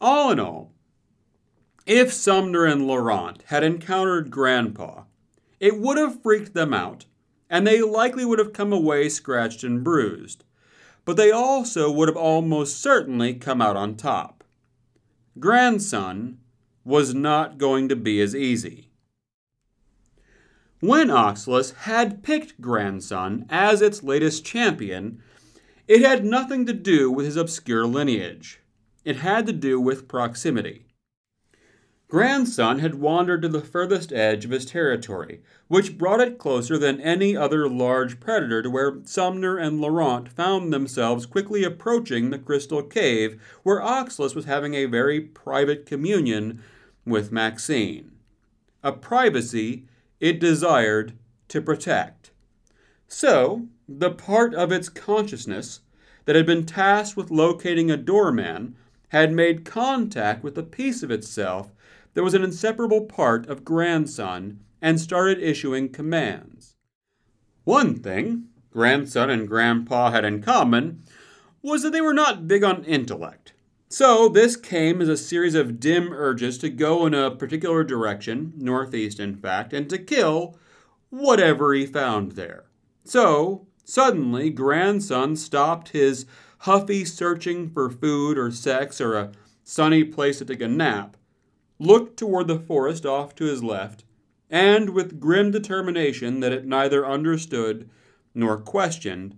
All 0.00 0.30
in 0.30 0.38
all, 0.38 0.73
if 1.86 2.12
Sumner 2.12 2.64
and 2.64 2.86
Laurent 2.86 3.42
had 3.46 3.62
encountered 3.62 4.30
Grandpa, 4.30 5.04
it 5.60 5.78
would 5.78 5.96
have 5.98 6.22
freaked 6.22 6.54
them 6.54 6.72
out, 6.74 7.06
and 7.48 7.66
they 7.66 7.82
likely 7.82 8.24
would 8.24 8.38
have 8.38 8.52
come 8.52 8.72
away 8.72 9.08
scratched 9.08 9.64
and 9.64 9.84
bruised. 9.84 10.44
But 11.04 11.16
they 11.16 11.30
also 11.30 11.90
would 11.90 12.08
have 12.08 12.16
almost 12.16 12.80
certainly 12.80 13.34
come 13.34 13.60
out 13.60 13.76
on 13.76 13.96
top 13.96 14.44
grandson 15.38 16.38
was 16.84 17.14
not 17.14 17.58
going 17.58 17.88
to 17.88 17.96
be 17.96 18.20
as 18.20 18.36
easy. 18.36 18.90
When 20.80 21.10
Oxalis 21.10 21.72
had 21.72 22.22
picked 22.22 22.60
grandson 22.60 23.46
as 23.48 23.80
its 23.80 24.02
latest 24.02 24.44
champion, 24.44 25.22
it 25.88 26.02
had 26.02 26.24
nothing 26.24 26.66
to 26.66 26.72
do 26.72 27.10
with 27.10 27.26
his 27.26 27.36
obscure 27.36 27.86
lineage. 27.86 28.60
It 29.04 29.16
had 29.16 29.46
to 29.46 29.52
do 29.52 29.80
with 29.80 30.08
proximity. 30.08 30.83
Grandson 32.14 32.78
had 32.78 32.94
wandered 32.94 33.42
to 33.42 33.48
the 33.48 33.60
furthest 33.60 34.12
edge 34.12 34.44
of 34.44 34.52
his 34.52 34.64
territory, 34.64 35.40
which 35.66 35.98
brought 35.98 36.20
it 36.20 36.38
closer 36.38 36.78
than 36.78 37.00
any 37.00 37.36
other 37.36 37.68
large 37.68 38.20
predator 38.20 38.62
to 38.62 38.70
where 38.70 39.00
Sumner 39.02 39.56
and 39.58 39.80
Laurent 39.80 40.28
found 40.28 40.72
themselves 40.72 41.26
quickly 41.26 41.64
approaching 41.64 42.30
the 42.30 42.38
crystal 42.38 42.84
cave 42.84 43.42
where 43.64 43.82
Oxalis 43.82 44.36
was 44.36 44.44
having 44.44 44.74
a 44.74 44.84
very 44.84 45.20
private 45.20 45.86
communion 45.86 46.62
with 47.04 47.32
Maxine. 47.32 48.12
A 48.84 48.92
privacy 48.92 49.84
it 50.20 50.38
desired 50.38 51.14
to 51.48 51.60
protect. 51.60 52.30
So, 53.08 53.66
the 53.88 54.12
part 54.12 54.54
of 54.54 54.70
its 54.70 54.88
consciousness 54.88 55.80
that 56.26 56.36
had 56.36 56.46
been 56.46 56.64
tasked 56.64 57.16
with 57.16 57.32
locating 57.32 57.90
a 57.90 57.96
doorman 57.96 58.76
had 59.08 59.32
made 59.32 59.64
contact 59.64 60.44
with 60.44 60.56
a 60.56 60.62
piece 60.62 61.02
of 61.02 61.10
itself 61.10 61.72
that 62.14 62.24
was 62.24 62.34
an 62.34 62.42
inseparable 62.42 63.02
part 63.02 63.48
of 63.48 63.64
grandson 63.64 64.60
and 64.80 65.00
started 65.00 65.42
issuing 65.42 65.88
commands. 65.88 66.76
One 67.64 67.96
thing 67.96 68.48
grandson 68.70 69.30
and 69.30 69.48
grandpa 69.48 70.10
had 70.10 70.24
in 70.24 70.42
common 70.42 71.02
was 71.62 71.82
that 71.82 71.92
they 71.92 72.00
were 72.00 72.14
not 72.14 72.48
big 72.48 72.64
on 72.64 72.84
intellect. 72.84 73.52
So, 73.88 74.28
this 74.28 74.56
came 74.56 75.00
as 75.00 75.08
a 75.08 75.16
series 75.16 75.54
of 75.54 75.78
dim 75.78 76.12
urges 76.12 76.58
to 76.58 76.68
go 76.68 77.06
in 77.06 77.14
a 77.14 77.30
particular 77.30 77.84
direction, 77.84 78.52
northeast 78.56 79.20
in 79.20 79.36
fact, 79.36 79.72
and 79.72 79.88
to 79.88 79.98
kill 79.98 80.58
whatever 81.10 81.72
he 81.72 81.86
found 81.86 82.32
there. 82.32 82.64
So, 83.04 83.68
suddenly, 83.84 84.50
grandson 84.50 85.36
stopped 85.36 85.90
his 85.90 86.26
huffy 86.58 87.04
searching 87.04 87.70
for 87.70 87.88
food 87.88 88.36
or 88.36 88.50
sex 88.50 89.00
or 89.00 89.14
a 89.14 89.30
sunny 89.62 90.02
place 90.02 90.38
to 90.38 90.44
take 90.44 90.60
a 90.60 90.68
nap 90.68 91.16
looked 91.78 92.16
toward 92.16 92.46
the 92.46 92.58
forest 92.58 93.04
off 93.04 93.34
to 93.34 93.44
his 93.44 93.62
left, 93.62 94.04
and 94.50 94.90
with 94.90 95.20
grim 95.20 95.50
determination 95.50 96.40
that 96.40 96.52
it 96.52 96.64
neither 96.64 97.06
understood 97.06 97.88
nor 98.34 98.56
questioned, 98.56 99.36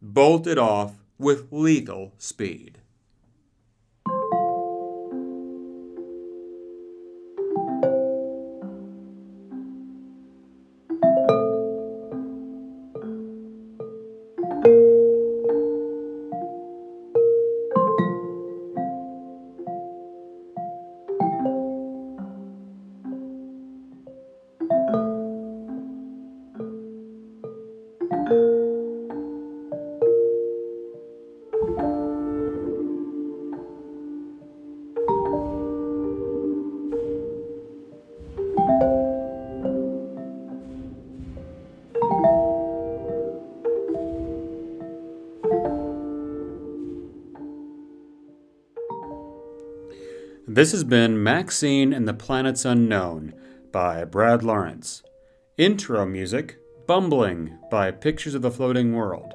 bolted 0.00 0.58
off 0.58 1.02
with 1.18 1.50
lethal 1.50 2.12
speed. 2.18 2.78
This 50.56 50.72
has 50.72 50.84
been 50.84 51.22
Maxine 51.22 51.92
and 51.92 52.08
the 52.08 52.14
Planets 52.14 52.64
Unknown 52.64 53.34
by 53.72 54.06
Brad 54.06 54.42
Lawrence. 54.42 55.02
Intro 55.58 56.06
music 56.06 56.56
Bumbling 56.86 57.58
by 57.70 57.90
Pictures 57.90 58.34
of 58.34 58.40
the 58.40 58.50
Floating 58.50 58.94
World. 58.94 59.34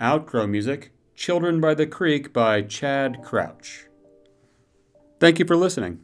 Outro 0.00 0.48
music 0.48 0.92
Children 1.14 1.60
by 1.60 1.74
the 1.74 1.86
Creek 1.86 2.32
by 2.32 2.62
Chad 2.62 3.22
Crouch. 3.22 3.88
Thank 5.20 5.38
you 5.38 5.44
for 5.44 5.54
listening. 5.54 6.00